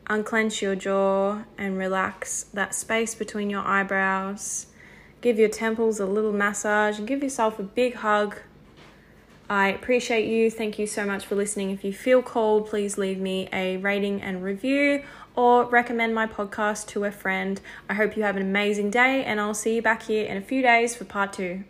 unclench 0.07 0.61
your 0.61 0.75
jaw, 0.75 1.43
and 1.57 1.77
relax 1.77 2.43
that 2.53 2.73
space 2.73 3.15
between 3.15 3.49
your 3.49 3.61
eyebrows. 3.61 4.67
Give 5.21 5.37
your 5.37 5.49
temples 5.49 5.99
a 5.99 6.05
little 6.05 6.31
massage 6.31 6.97
and 6.97 7.07
give 7.07 7.21
yourself 7.21 7.59
a 7.59 7.63
big 7.63 7.95
hug 7.95 8.37
I 9.51 9.69
appreciate 9.69 10.27
you. 10.27 10.51
Thank 10.51 10.77
you 10.77 10.85
so 10.85 11.07
much 11.07 11.25
for 11.25 11.33
listening. 11.33 11.71
If 11.71 11.83
you 11.83 11.91
feel 11.91 12.21
called, 12.21 12.67
please 12.67 12.99
leave 12.99 13.17
me 13.17 13.49
a 13.51 13.77
rating 13.77 14.21
and 14.21 14.43
review 14.43 15.03
or 15.39 15.63
recommend 15.63 16.13
my 16.13 16.27
podcast 16.27 16.85
to 16.85 17.05
a 17.05 17.11
friend. 17.11 17.61
I 17.87 17.93
hope 17.93 18.17
you 18.17 18.23
have 18.23 18.35
an 18.35 18.41
amazing 18.41 18.89
day, 18.91 19.23
and 19.23 19.39
I'll 19.39 19.53
see 19.53 19.75
you 19.75 19.81
back 19.81 20.03
here 20.03 20.25
in 20.25 20.35
a 20.35 20.41
few 20.41 20.61
days 20.61 20.97
for 20.97 21.05
part 21.05 21.31
two. 21.31 21.63